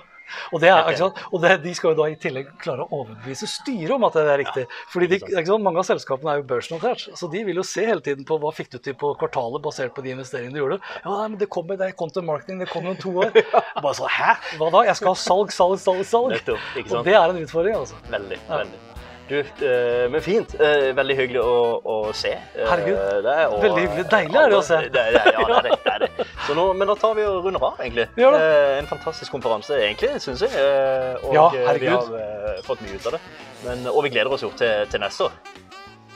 Og, 0.53 0.61
det 0.63 0.71
er, 0.71 1.03
og 1.33 1.43
det, 1.43 1.51
de 1.65 1.73
skal 1.77 1.93
jo 1.93 1.99
da 1.99 2.07
i 2.09 2.15
tillegg 2.21 2.53
klare 2.63 2.85
å 2.87 3.03
overbevise 3.03 3.49
styret 3.51 3.93
om 3.97 4.07
at 4.07 4.17
det 4.17 4.23
er 4.23 4.41
riktig. 4.41 4.65
Fordi 4.93 5.09
de. 5.11 5.19
Mange 5.63 5.83
av 5.83 5.87
selskapene 5.87 6.33
er 6.33 6.41
jo 6.41 6.47
børsnotert, 6.49 7.05
så 7.19 7.29
de 7.33 7.43
vil 7.45 7.61
jo 7.61 7.65
se 7.67 7.85
hele 7.87 8.05
tiden 8.05 8.25
på 8.29 8.39
hva 8.41 8.53
fikk 8.55 8.71
du 8.73 8.79
til 8.83 8.97
på 8.99 9.13
kvartalet 9.21 9.63
basert 9.65 9.93
på 9.97 10.05
de 10.05 10.15
investeringene 10.15 10.57
du 10.57 10.63
gjorde. 10.63 10.79
Ja, 11.03 11.19
men 11.27 11.37
det 11.41 11.51
kommer, 11.53 11.77
det 11.81 11.91
er 11.91 11.99
content 11.99 12.29
marketing, 12.29 12.63
det 12.63 12.71
kommer 12.73 12.95
om 12.95 13.03
to 13.03 13.13
år. 13.27 13.35
Bare 13.85 13.95
så, 13.99 14.09
hæ? 14.09 14.33
Hva 14.61 14.71
da? 14.73 14.87
Jeg 14.89 15.01
skal 15.03 15.13
ha 15.13 15.21
salg, 15.27 15.53
salg, 15.55 15.77
salg, 15.83 16.07
salg. 16.09 16.33
Nettopp, 16.39 16.73
Og 16.89 17.05
det 17.11 17.19
er 17.19 17.35
en 17.35 17.45
utfordring, 17.45 17.77
altså. 17.83 18.01
Veldig, 18.13 18.41
Ja. 18.49 18.63
veldig. 18.63 18.92
Du, 19.33 19.39
eh, 19.41 20.09
men 20.13 20.21
fint. 20.21 20.51
Eh, 20.61 20.91
veldig 20.97 21.15
hyggelig 21.17 21.41
å, 21.41 21.53
å 21.89 21.95
se. 22.13 22.35
eh, 22.37 22.67
Herregud. 22.69 22.99
deg, 23.25 23.41
og 23.55 23.63
Veldig 23.65 23.85
hyggelig. 23.87 24.05
Deilig 24.13 24.41
er 24.43 24.51
det 24.53 24.59
å 24.59 24.65
se. 24.67 24.81
Det, 24.93 25.05
det, 25.15 25.23
ja, 25.33 25.45
det 25.49 25.57
er 25.57 25.63
det. 25.69 25.77
det, 25.87 25.93
er 25.95 26.05
det. 26.05 26.27
Så 26.47 26.57
nå, 26.59 26.67
men 26.77 26.91
da 26.93 26.97
tar 27.01 27.15
vi 27.17 27.25
og 27.25 27.39
runder 27.47 27.65
av, 27.71 27.81
egentlig. 27.81 28.07
Vi 28.19 28.27
gjør 28.27 28.37
det. 28.37 28.43
Eh, 28.51 28.77
en 28.83 28.91
fantastisk 28.91 29.33
konferanse, 29.33 29.79
egentlig, 29.87 30.11
syns 30.21 30.45
jeg. 30.45 30.53
Eh, 30.53 31.17
og 31.25 31.33
Ja, 31.39 31.47
eh, 31.49 31.57
vi 31.57 31.65
herregud. 31.71 32.13
har 32.13 32.57
eh, 32.59 32.61
fått 32.67 32.85
mye 32.85 32.99
ut 33.01 33.09
av 33.09 33.17
det. 33.17 33.23
Men, 33.65 33.87
og 33.95 34.03
vi 34.05 34.13
gleder 34.13 34.37
oss 34.37 34.45
jo 34.45 34.53
til, 34.59 34.85
til 34.93 35.01
neste 35.07 35.31
år. 35.31 35.39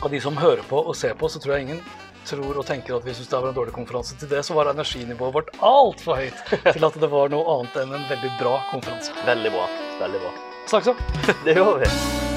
Av 0.04 0.12
de 0.12 0.20
som 0.20 0.36
hører 0.36 0.66
på 0.68 0.82
og 0.84 0.92
ser 0.98 1.16
på, 1.16 1.30
så 1.32 1.40
tror 1.40 1.56
jeg 1.56 1.70
ingen 1.70 1.80
tror 2.26 2.58
og 2.58 2.66
tenker 2.66 2.96
at 2.98 3.04
vi 3.06 3.14
syns 3.14 3.28
det 3.30 3.38
var 3.40 3.48
en 3.52 3.56
dårlig 3.56 3.72
konferanse. 3.72 4.16
Til 4.20 4.28
det 4.28 4.42
så 4.44 4.52
var 4.58 4.68
energinivået 4.74 5.32
vårt 5.40 5.52
altfor 5.64 6.18
høyt 6.20 6.44
til 6.74 6.84
at 6.90 7.00
det 7.00 7.10
var 7.16 7.30
noe 7.32 7.46
annet 7.56 7.80
enn 7.84 7.96
en 7.96 8.08
veldig 8.12 8.32
bra 8.42 8.58
konferanse. 8.74 9.14
Veldig 9.24 9.54
bra. 9.56 9.68
Veldig 10.04 10.24
bra. 10.26 10.34
Snakkes 10.66 10.90
så. 10.92 10.96
Det 11.46 11.54
gjør 11.56 11.78
vi. 11.86 12.35